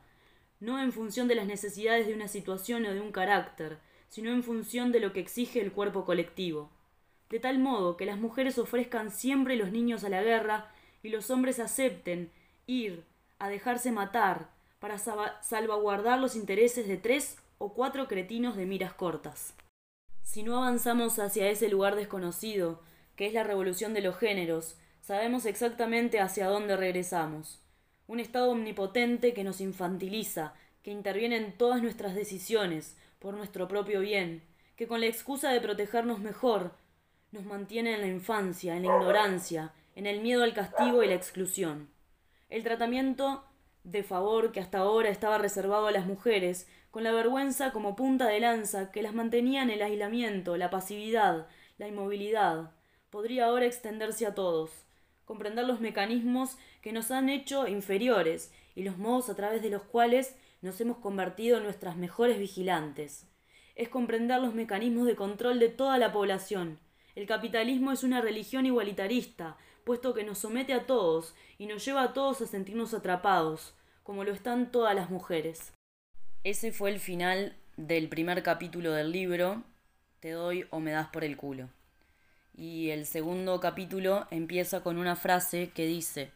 no 0.61 0.81
en 0.81 0.93
función 0.93 1.29
de 1.29 1.35
las 1.35 1.47
necesidades 1.47 2.07
de 2.07 2.15
una 2.15 2.29
situación 2.29 2.85
o 2.87 2.93
de 2.93 3.01
un 3.01 3.13
carácter, 3.13 3.79
sino 4.09 4.31
en 4.31 4.43
función 4.43 4.93
de 4.93 5.01
lo 5.01 5.13
que 5.13 5.21
exige 5.21 5.61
el 5.61 5.73
cuerpo 5.73 6.05
colectivo. 6.05 6.71
De 7.31 7.41
tal 7.41 7.59
modo 7.59 7.97
que 7.97 8.07
las 8.07 8.19
mujeres 8.19 8.59
ofrezcan 8.59 9.11
siempre 9.11 9.57
los 9.57 9.71
niños 9.71 10.05
a 10.05 10.09
la 10.09 10.23
guerra 10.23 10.71
y 11.03 11.11
los 11.11 11.31
hombres 11.31 11.61
acepten 11.61 12.31
ir 12.67 13.05
a 13.39 13.49
dejarse 13.49 13.93
matar 13.93 14.51
para 14.79 14.99
salvaguardar 14.99 16.19
los 16.19 16.37
intereses 16.37 16.89
de 16.89 16.97
tres 16.97 17.39
o 17.59 17.75
cuatro 17.75 18.09
cretinos 18.09 18.57
de 18.57 18.67
miras 18.67 18.95
cortas. 18.95 19.55
Si 20.23 20.43
no 20.43 20.57
avanzamos 20.57 21.19
hacia 21.19 21.51
ese 21.51 21.69
lugar 21.69 21.97
desconocido, 21.97 22.83
que 23.17 23.27
es 23.27 23.35
la 23.35 23.45
revolución 23.45 23.95
de 23.95 24.01
los 24.01 24.17
géneros, 24.17 24.77
sabemos 25.01 25.47
exactamente 25.47 26.21
hacia 26.21 26.49
dónde 26.49 26.77
regresamos. 26.77 27.61
Un 28.09 28.21
Estado 28.21 28.51
omnipotente 28.53 29.35
que 29.35 29.45
nos 29.45 29.61
infantiliza, 29.61 30.55
que 30.83 30.91
interviene 30.91 31.37
en 31.37 31.53
todas 31.53 31.83
nuestras 31.83 32.15
decisiones, 32.15 32.97
por 33.19 33.35
nuestro 33.35 33.69
propio 33.69 34.01
bien, 34.01 34.43
que 34.77 34.89
con 34.89 35.01
la 35.01 35.07
excusa 35.07 35.51
de 35.53 35.61
protegernos 35.61 36.19
mejor, 36.19 36.73
nos 37.33 37.45
mantiene 37.45 37.93
en 37.93 38.01
la 38.01 38.07
infancia, 38.07 38.75
en 38.75 38.87
la 38.87 38.97
ignorancia, 38.97 39.75
en 39.95 40.07
el 40.07 40.23
miedo 40.23 40.43
al 40.43 40.55
castigo 40.55 41.03
y 41.03 41.09
la 41.09 41.17
exclusión. 41.17 41.91
El 42.49 42.63
tratamiento 42.63 43.45
de 43.85 44.03
favor 44.03 44.53
que 44.53 44.61
hasta 44.61 44.79
ahora 44.79 45.11
estaba 45.11 45.37
reservado 45.37 45.87
a 45.87 45.93
las 45.93 46.07
mujeres, 46.07 46.67
con 46.91 47.05
la 47.05 47.13
vergüenza 47.13 47.73
como 47.73 47.95
punta 47.95 48.27
de 48.27 48.41
lanza 48.41 48.91
que 48.91 49.03
las 49.03 49.13
mantenía 49.13 49.63
en 49.63 49.69
el 49.69 49.83
aislamiento, 49.83 50.57
la 50.57 50.71
pasividad, 50.71 51.47
la 51.77 51.89
inmovilidad, 51.89 52.73
podría 53.11 53.49
ahora 53.49 53.67
extenderse 53.67 54.25
a 54.25 54.35
todos, 54.35 54.71
comprender 55.27 55.67
los 55.67 55.81
mecanismos 55.81 56.57
que 56.81 56.93
nos 56.93 57.11
han 57.11 57.29
hecho 57.29 57.67
inferiores 57.67 58.53
y 58.75 58.83
los 58.83 58.99
modos 58.99 59.29
a 59.29 59.35
través 59.35 59.63
de 59.63 59.71
los 59.71 59.83
cuales 59.83 60.37
nos 60.63 60.81
hemos 60.81 60.99
convertido 60.99 61.59
en 61.59 61.65
nuestras 61.65 61.97
mejores 61.97 62.39
vigilantes. 62.39 63.27
Es 63.75 63.89
comprender 63.89 64.41
los 64.41 64.55
mecanismos 64.55 65.07
de 65.07 65.17
control 65.17 65.59
de 65.59 65.69
toda 65.69 65.99
la 65.99 66.13
población. 66.13 66.79
El 67.15 67.27
capitalismo 67.27 67.93
es 67.93 68.03
una 68.03 68.21
religión 68.21 68.67
igualitarista, 68.67 69.57
puesto 69.85 70.15
que 70.15 70.25
nos 70.25 70.39
somete 70.39 70.73
a 70.75 70.87
todos 70.87 71.35
y 71.59 71.67
nos 71.67 71.85
lleva 71.85 72.03
a 72.03 72.13
todos 72.13 72.41
a 72.41 72.47
sentirnos 72.47 72.95
atrapados, 72.95 73.75
como 74.03 74.25
lo 74.25 74.33
están 74.33 74.71
todas 74.71 74.95
las 74.95 75.11
mujeres. 75.11 75.73
Ese 76.45 76.73
fue 76.73 76.91
el 76.91 77.01
final 77.01 77.57
del 77.77 78.09
primer 78.09 78.43
capítulo 78.43 78.93
del 78.93 79.13
libro, 79.13 79.65
Te 80.21 80.33
doy 80.33 80.67
o 80.71 80.81
me 80.81 80.91
das 80.91 81.09
por 81.09 81.25
el 81.25 81.37
culo. 81.37 81.69
Y 82.55 82.91
el 82.91 83.07
segundo 83.07 83.61
capítulo 83.61 84.27
empieza 84.31 84.83
con 84.83 84.99
una 84.99 85.15
frase 85.15 85.71
que 85.71 85.87
dice, 85.87 86.33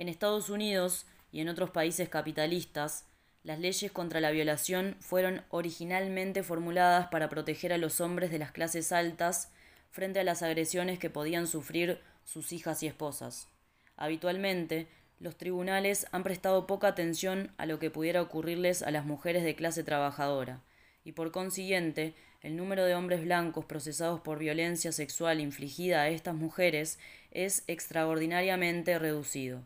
en 0.00 0.08
Estados 0.08 0.48
Unidos 0.48 1.04
y 1.30 1.42
en 1.42 1.50
otros 1.50 1.68
países 1.68 2.08
capitalistas, 2.08 3.04
las 3.44 3.58
leyes 3.58 3.92
contra 3.92 4.22
la 4.22 4.30
violación 4.30 4.96
fueron 4.98 5.42
originalmente 5.50 6.42
formuladas 6.42 7.08
para 7.08 7.28
proteger 7.28 7.70
a 7.74 7.76
los 7.76 8.00
hombres 8.00 8.30
de 8.30 8.38
las 8.38 8.50
clases 8.50 8.92
altas 8.92 9.52
frente 9.90 10.18
a 10.18 10.24
las 10.24 10.42
agresiones 10.42 10.98
que 10.98 11.10
podían 11.10 11.46
sufrir 11.46 12.00
sus 12.24 12.50
hijas 12.52 12.82
y 12.82 12.86
esposas. 12.86 13.48
Habitualmente, 13.98 14.88
los 15.18 15.36
tribunales 15.36 16.06
han 16.12 16.22
prestado 16.22 16.66
poca 16.66 16.88
atención 16.88 17.52
a 17.58 17.66
lo 17.66 17.78
que 17.78 17.90
pudiera 17.90 18.22
ocurrirles 18.22 18.82
a 18.82 18.90
las 18.90 19.04
mujeres 19.04 19.44
de 19.44 19.54
clase 19.54 19.84
trabajadora, 19.84 20.62
y 21.04 21.12
por 21.12 21.30
consiguiente, 21.30 22.14
el 22.40 22.56
número 22.56 22.86
de 22.86 22.94
hombres 22.94 23.22
blancos 23.22 23.66
procesados 23.66 24.22
por 24.22 24.38
violencia 24.38 24.92
sexual 24.92 25.40
infligida 25.40 26.00
a 26.00 26.08
estas 26.08 26.34
mujeres 26.34 26.98
es 27.32 27.64
extraordinariamente 27.66 28.98
reducido. 28.98 29.62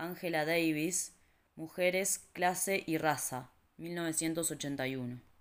Angela 0.00 0.46
Davis, 0.46 1.12
Mujeres, 1.56 2.20
Clase 2.32 2.82
y 2.86 2.96
Raza, 2.96 3.50
1981. 3.76 5.20